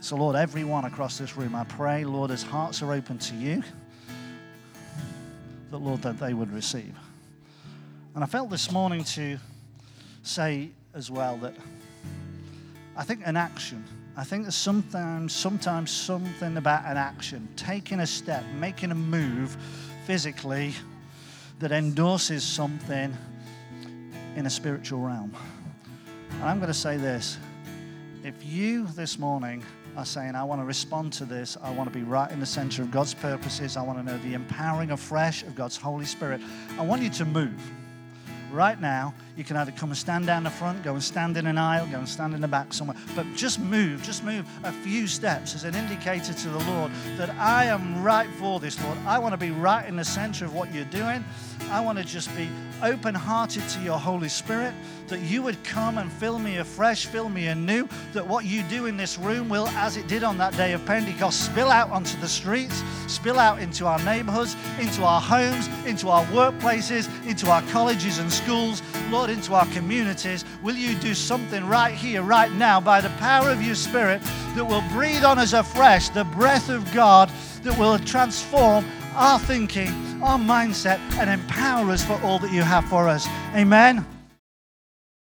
So, 0.00 0.16
Lord, 0.16 0.36
everyone 0.36 0.84
across 0.84 1.18
this 1.18 1.36
room, 1.36 1.54
I 1.54 1.64
pray, 1.64 2.04
Lord, 2.04 2.30
as 2.30 2.42
hearts 2.42 2.82
are 2.82 2.92
open 2.92 3.18
to 3.18 3.34
you, 3.34 3.62
that, 5.70 5.78
Lord, 5.78 6.02
that 6.02 6.18
they 6.18 6.32
would 6.32 6.52
receive. 6.52 6.94
And 8.14 8.24
I 8.24 8.26
felt 8.26 8.48
this 8.48 8.70
morning 8.70 9.04
to 9.04 9.38
say 10.22 10.70
as 10.94 11.10
well 11.10 11.36
that 11.38 11.54
I 12.98 13.04
think 13.04 13.20
an 13.24 13.36
action, 13.36 13.84
I 14.16 14.24
think 14.24 14.42
there's 14.42 14.56
sometimes, 14.56 15.32
sometimes 15.32 15.92
something 15.92 16.56
about 16.56 16.84
an 16.84 16.96
action, 16.96 17.48
taking 17.54 18.00
a 18.00 18.06
step, 18.06 18.44
making 18.58 18.90
a 18.90 18.96
move 18.96 19.56
physically 20.04 20.74
that 21.60 21.70
endorses 21.70 22.42
something 22.42 23.16
in 24.34 24.46
a 24.46 24.50
spiritual 24.50 24.98
realm. 24.98 25.32
And 26.32 26.44
I'm 26.44 26.58
going 26.58 26.72
to 26.72 26.74
say 26.74 26.96
this 26.96 27.38
if 28.24 28.44
you 28.44 28.88
this 28.88 29.16
morning 29.16 29.62
are 29.96 30.04
saying, 30.04 30.34
I 30.34 30.42
want 30.42 30.60
to 30.60 30.64
respond 30.64 31.12
to 31.14 31.24
this. 31.24 31.56
I 31.62 31.70
want 31.70 31.92
to 31.92 31.96
be 31.96 32.04
right 32.04 32.30
in 32.32 32.40
the 32.40 32.46
center 32.46 32.82
of 32.82 32.90
God's 32.90 33.14
purposes. 33.14 33.76
I 33.76 33.82
want 33.82 33.98
to 33.98 34.04
know 34.04 34.18
the 34.18 34.34
empowering 34.34 34.90
afresh 34.90 35.44
of 35.44 35.54
God's 35.54 35.76
Holy 35.76 36.04
Spirit. 36.04 36.40
I 36.78 36.82
want 36.82 37.02
you 37.02 37.10
to 37.10 37.24
move. 37.24 37.60
Right 38.50 38.80
now, 38.80 39.14
you 39.36 39.44
can 39.44 39.56
either 39.56 39.72
come 39.72 39.90
and 39.90 39.98
stand 39.98 40.26
down 40.26 40.44
the 40.44 40.50
front, 40.50 40.82
go 40.82 40.94
and 40.94 41.02
stand 41.02 41.36
in 41.36 41.46
an 41.46 41.58
aisle, 41.58 41.86
go 41.86 41.98
and 41.98 42.08
stand 42.08 42.34
in 42.34 42.40
the 42.40 42.48
back 42.48 42.72
somewhere, 42.72 42.96
but 43.14 43.26
just 43.34 43.60
move, 43.60 44.02
just 44.02 44.24
move 44.24 44.48
a 44.64 44.72
few 44.72 45.06
steps 45.06 45.54
as 45.54 45.64
an 45.64 45.74
indicator 45.74 46.32
to 46.32 46.48
the 46.48 46.58
Lord 46.70 46.90
that 47.16 47.30
I 47.30 47.66
am 47.66 48.02
right 48.02 48.28
for 48.38 48.58
this, 48.58 48.82
Lord. 48.82 48.98
I 49.06 49.18
want 49.18 49.32
to 49.32 49.38
be 49.38 49.50
right 49.50 49.86
in 49.86 49.96
the 49.96 50.04
center 50.04 50.44
of 50.44 50.54
what 50.54 50.72
you're 50.72 50.84
doing. 50.86 51.24
I 51.70 51.80
want 51.80 51.98
to 51.98 52.04
just 52.04 52.34
be 52.36 52.48
open 52.82 53.14
hearted 53.14 53.66
to 53.68 53.80
your 53.80 53.98
Holy 53.98 54.28
Spirit, 54.28 54.74
that 55.08 55.20
you 55.20 55.42
would 55.42 55.62
come 55.64 55.98
and 55.98 56.12
fill 56.12 56.38
me 56.38 56.58
afresh, 56.58 57.06
fill 57.06 57.28
me 57.28 57.46
anew, 57.46 57.88
that 58.12 58.26
what 58.26 58.44
you 58.44 58.62
do 58.64 58.86
in 58.86 58.96
this 58.96 59.18
room 59.18 59.48
will, 59.48 59.66
as 59.68 59.96
it 59.96 60.06
did 60.06 60.22
on 60.22 60.38
that 60.38 60.56
day 60.56 60.72
of 60.72 60.84
Pentecost, 60.84 61.46
spill 61.46 61.70
out 61.70 61.90
onto 61.90 62.18
the 62.20 62.28
streets, 62.28 62.82
spill 63.06 63.38
out 63.38 63.60
into 63.60 63.86
our 63.86 64.02
neighborhoods, 64.04 64.56
into 64.78 65.04
our 65.04 65.20
homes, 65.20 65.68
into 65.86 66.08
our 66.08 66.24
workplaces, 66.26 67.08
into 67.26 67.50
our 67.50 67.62
colleges 67.70 68.18
and 68.18 68.32
schools, 68.32 68.82
Lord, 69.10 69.30
into 69.30 69.54
our 69.54 69.66
communities. 69.66 70.44
Will 70.62 70.76
you 70.76 70.94
do 70.96 71.14
something 71.14 71.66
right 71.66 71.94
here, 71.94 72.22
right 72.22 72.52
now, 72.52 72.80
by 72.80 73.00
the 73.00 73.10
power 73.10 73.50
of 73.50 73.62
your 73.62 73.74
Spirit 73.74 74.22
that 74.54 74.64
will 74.64 74.84
breathe 74.90 75.24
on 75.24 75.38
us 75.38 75.52
afresh 75.52 76.08
the 76.10 76.24
breath 76.24 76.68
of 76.68 76.92
God 76.92 77.30
that 77.62 77.78
will 77.78 77.98
transform 77.98 78.84
our 79.14 79.38
thinking, 79.38 79.88
our 80.22 80.38
mindset, 80.38 80.98
and 81.18 81.30
empower 81.30 81.90
us 81.90 82.04
for 82.04 82.20
all 82.22 82.38
that 82.40 82.52
you 82.52 82.62
have 82.62 82.84
for 82.86 83.08
us. 83.08 83.26
Amen. 83.54 84.17